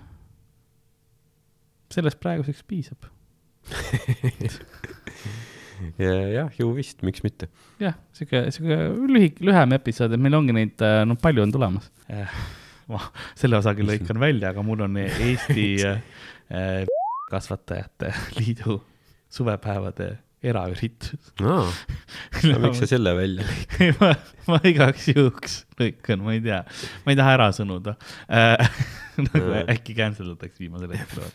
[1.93, 3.09] sellest praeguseks piisab.
[6.03, 7.47] ja jah, ju vist, miks mitte.
[7.81, 8.79] jah, sihuke, sihuke
[9.11, 12.35] lühik, lühem episood, et meil ongi neid, noh, palju on tulemas eh,.
[12.91, 12.99] ma
[13.39, 16.83] selle osa küll lõikan välja, aga mul on Eesti eh,
[17.33, 18.77] kasvatajate liidu
[19.33, 20.13] suvepäevade
[20.43, 21.67] eraüritus aa,
[22.49, 23.77] no miks sa selle välja lõid?
[23.79, 24.11] ei, ma,
[24.51, 26.61] ma igaks juhuks lõikan, ma ei tea,
[27.05, 27.95] ma ei taha ära sõnuda
[28.27, 28.77] äh.
[29.27, 29.65] nagu Aa.
[29.75, 31.27] äkki cancel datakse viimasel hetkel.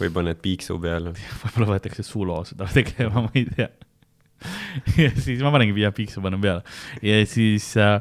[0.00, 1.14] või paned piiksu peale?
[1.42, 3.70] võib-olla võetakse sulo seda tegema, ma ei tea.
[5.00, 6.64] ja siis ma panengi Via Piiksu panen peale
[7.04, 8.00] ja siis äh,,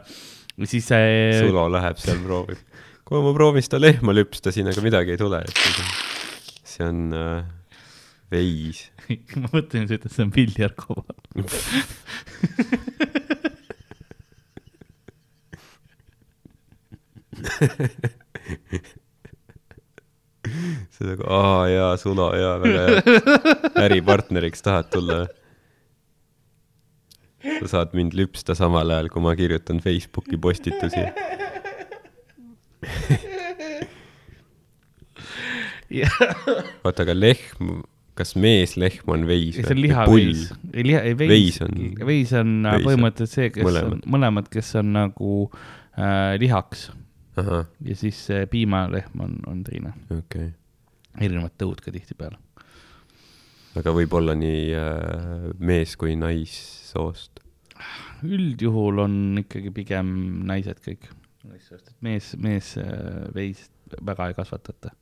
[0.65, 2.61] siis see, Sulo läheb seal proovib.
[3.05, 5.43] kuule, ma proovin seda lehma lüpsta siin, aga midagi ei tule.
[6.63, 7.43] see on äh,
[8.33, 8.87] veis.
[9.41, 11.13] ma mõtlesin, sa ütled, see on piljardkoba.
[20.93, 23.01] see nagu, aa jaa, Sulo jaa, väga hea.
[23.85, 25.19] äripartneriks tahad tulla?
[27.43, 31.03] sa saad mind lüpsta samal ajal, kui ma kirjutan Facebooki postitusi.
[36.83, 37.83] oota, aga lehm,
[38.17, 40.49] kas meeslehm on veis see on lihaveis.
[40.73, 43.95] ei liha, ei veis Veis, on- veis on äh, veis põhimõtteliselt see, kes mõlemad.
[43.95, 46.91] on mõlemad, kes on nagu äh, lihaks
[47.37, 50.51] ja siis see piimalehm on, on teine, okei okay..
[51.19, 52.37] erinevad tõud ka tihtipeale.
[53.79, 57.41] aga võib olla nii äh, mees kui naissoost.
[58.23, 60.13] üldjuhul on ikkagi pigem
[60.45, 61.09] naised kõik,
[62.01, 63.71] mees, mees äh, veist
[64.01, 64.93] väga ei kasvatata.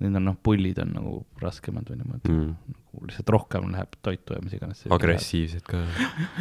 [0.00, 2.54] Need on noh, pullid on nagu raskemad või niimoodi Mm.
[2.74, 4.84] nagu lihtsalt rohkem läheb toitu ja mis iganes.
[4.92, 5.80] agressiivsed ka.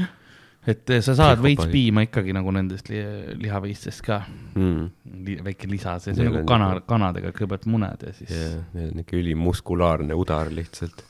[0.74, 3.00] et eh, sa saad veits piima ikkagi nagu nendest li
[3.40, 4.22] lihaveistest ka
[4.56, 4.90] Mm.
[5.26, 9.00] li, väike lisa, see, on nagu kana kanadega kõigepealt muned ja siis jaa, neil on
[9.06, 11.04] ikka ülimuskulaarne udar lihtsalt.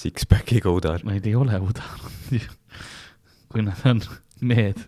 [0.00, 1.02] Six-packiga udar.
[1.04, 2.14] neid ei ole udanud.
[3.52, 4.00] kui nad on
[4.40, 4.78] mehed.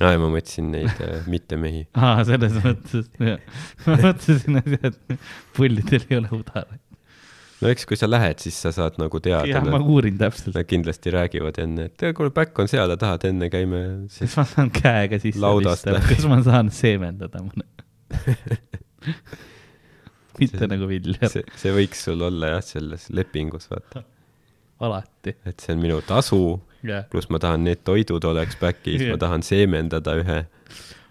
[0.00, 1.82] aa, ma mõtlesin neid äh, mittemehi.
[1.94, 3.40] aa, selles mõttes, jah.
[3.86, 5.18] ma mõtlesin, et
[5.56, 6.80] pullidel ei ole udareid.
[7.60, 10.54] no eks, kui sa lähed, siis sa saad nagu teada jah, ma uurin täpselt.
[10.56, 14.38] nad kindlasti räägivad enne, et "Tea, kuule, back on seal, tahad enne käime siis kas
[14.40, 17.68] ma saan käega sisse pista, kas ma saan seemendada mõne?
[20.40, 24.02] mitte See- nagu vilja, see, see võiks sul olla jah, selles lepingus, vaata.
[24.80, 25.34] alati.
[25.44, 26.40] et see on minu tasu,
[26.86, 29.14] jah, pluss ma tahan need toidud oleks back'is Jah.
[29.14, 30.38] ma tahan seemendada ühe.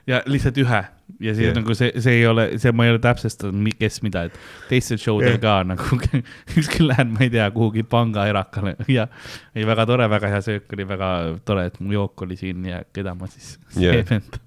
[0.09, 0.81] ja lihtsalt ühe
[1.19, 1.51] ja siis Jah.
[1.51, 1.57] yeah.
[1.59, 4.37] nagu see, see ei ole, see ma ei ole täpsustanud, kes mida, et
[4.69, 5.41] teistel show del Jah.
[5.45, 6.01] ka nagu
[6.59, 9.07] ükskord lähen, ma ei tea, kuhugi pangaerakale ja
[9.55, 11.09] ei, väga tore, väga hea söök oli, väga
[11.45, 13.99] tore, et mu jook oli siin ja keda ma siis Jah.
[13.99, 14.45] seemendan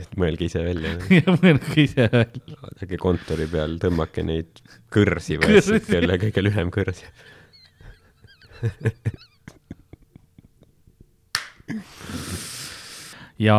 [0.00, 0.96] et mõelge ise välja.
[1.20, 2.56] ja mõelge ise välja.
[2.62, 4.64] vaadake kontori peal, tõmmake neid
[4.94, 7.04] kõrsi või asju, kelle kõige lühem kõrs.
[13.44, 13.56] ja,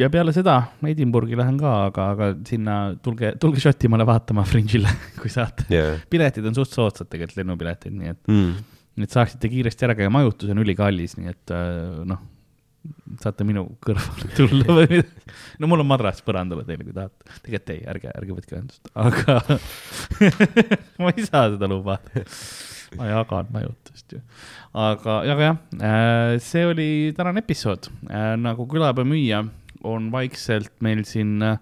[0.00, 0.56] ja peale seda
[0.88, 5.66] Edinburghi lähen ka, aga, aga sinna tulge, tulge Šotimaale vaatama Fringe'ile, kui saate.
[5.72, 5.96] jaa.
[6.12, 9.04] piletid on suht soodsad tegelikult, lennupiletid, nii et, Mm.
[9.04, 12.22] et saaksite kiiresti ära käia, majutus on ülikallis, nii et äh, noh,
[13.20, 15.34] saate minu kõrvale tulla või midagi.
[15.60, 17.26] no mul on madrats põrandale teile, kui tahate.
[17.42, 19.40] tegelikult ei, ärge, ärge võtke ühendust, aga
[21.02, 22.24] ma ei saa seda lubada.
[22.98, 24.22] Ma jagan majutust ju.
[24.72, 27.90] aga, aga jah, see oli tänane episood.
[28.42, 29.44] nagu külapea müüja
[29.86, 31.58] on vaikselt meil siin äh,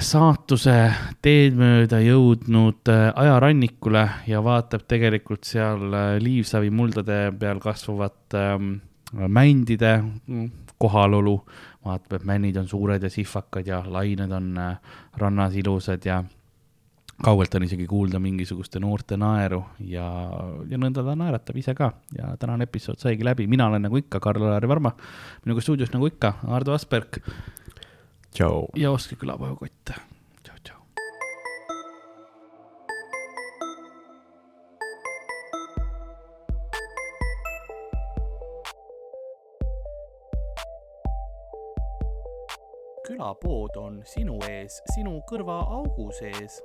[0.00, 0.74] saatuse
[1.24, 8.78] teed mööda jõudnud äh, ajarannikule ja vaatab tegelikult seal äh, liivsavi muldade peal kasvavat ähm,
[9.12, 10.48] mändide mm,
[10.78, 11.42] kohalolu.
[11.84, 14.78] vaatab, et männid on suured ja sihvakad ja lained on äh,
[15.16, 16.22] rannas ilusad ja
[17.24, 20.06] kaugelt on isegi kuulda mingisuguste noorte naeru ja,
[20.70, 24.20] ja nõnda ta naeratab ise ka ja tänane episood saigi läbi, mina olen nagu ikka
[24.22, 24.94] Karl-Lari Varma,
[25.44, 27.18] minuga stuudios nagu ikka Ardo Asperg
[28.30, 28.68] tšau.
[28.76, 29.98] ja ostke külapäevakotte.
[30.46, 30.78] tšau, tšau.
[43.08, 46.62] külapood on sinu ees, sinu kõrvaaugu sees